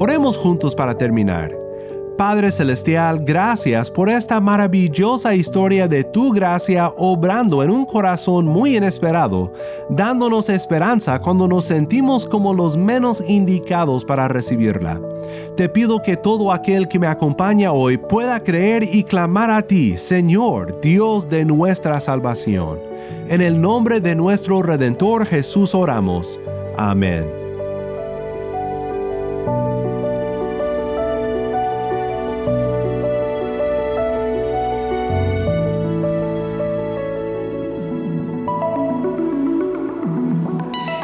Oremos 0.00 0.36
juntos 0.36 0.74
para 0.74 0.98
terminar. 0.98 1.56
Padre 2.16 2.52
Celestial, 2.52 3.24
gracias 3.24 3.90
por 3.90 4.08
esta 4.08 4.40
maravillosa 4.40 5.34
historia 5.34 5.88
de 5.88 6.04
tu 6.04 6.30
gracia 6.30 6.92
obrando 6.96 7.62
en 7.62 7.70
un 7.70 7.84
corazón 7.84 8.46
muy 8.46 8.76
inesperado, 8.76 9.52
dándonos 9.88 10.48
esperanza 10.48 11.18
cuando 11.20 11.48
nos 11.48 11.64
sentimos 11.64 12.26
como 12.26 12.54
los 12.54 12.76
menos 12.76 13.22
indicados 13.26 14.04
para 14.04 14.28
recibirla. 14.28 15.00
Te 15.56 15.68
pido 15.68 16.02
que 16.02 16.16
todo 16.16 16.52
aquel 16.52 16.86
que 16.86 16.98
me 16.98 17.06
acompaña 17.06 17.72
hoy 17.72 17.96
pueda 17.96 18.42
creer 18.42 18.84
y 18.84 19.04
clamar 19.04 19.50
a 19.50 19.62
ti, 19.62 19.96
Señor, 19.96 20.80
Dios 20.80 21.28
de 21.28 21.44
nuestra 21.44 22.00
salvación. 22.00 22.78
En 23.28 23.40
el 23.40 23.60
nombre 23.60 24.00
de 24.00 24.14
nuestro 24.14 24.62
Redentor 24.62 25.26
Jesús 25.26 25.74
oramos. 25.74 26.38
Amén. 26.76 27.41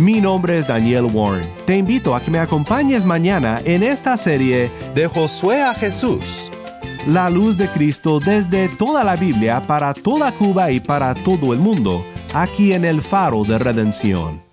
Mi 0.00 0.18
nombre 0.18 0.56
es 0.56 0.66
Daniel 0.66 1.08
Warren. 1.12 1.46
Te 1.66 1.76
invito 1.76 2.14
a 2.14 2.22
que 2.22 2.30
me 2.30 2.38
acompañes 2.38 3.04
mañana 3.04 3.60
en 3.66 3.82
esta 3.82 4.16
serie 4.16 4.70
de 4.94 5.06
Josué 5.06 5.60
a 5.60 5.74
Jesús. 5.74 6.50
La 7.06 7.28
luz 7.28 7.58
de 7.58 7.68
Cristo 7.68 8.18
desde 8.18 8.70
toda 8.70 9.04
la 9.04 9.14
Biblia 9.14 9.60
para 9.66 9.92
toda 9.92 10.32
Cuba 10.32 10.70
y 10.70 10.80
para 10.80 11.12
todo 11.12 11.52
el 11.52 11.58
mundo, 11.58 12.02
aquí 12.32 12.72
en 12.72 12.86
el 12.86 13.02
faro 13.02 13.44
de 13.44 13.58
redención. 13.58 14.49